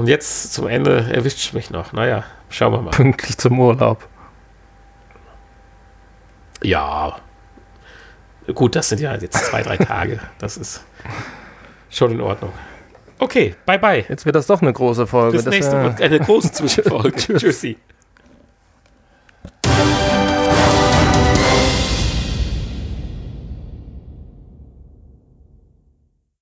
[0.00, 1.92] Und jetzt zum Ende erwischt mich noch.
[1.92, 2.90] Naja, schauen wir mal.
[2.90, 4.08] Pünktlich zum Urlaub.
[6.62, 7.18] Ja.
[8.54, 10.18] Gut, das sind ja jetzt zwei, drei Tage.
[10.38, 10.82] Das ist
[11.90, 12.50] schon in Ordnung.
[13.18, 14.06] Okay, bye bye.
[14.08, 15.36] Jetzt wird das doch eine große Folge.
[15.36, 15.94] Bis nächste Mal.
[16.00, 17.36] Eine große Zwischenfolge.
[17.36, 17.76] Tschüssi.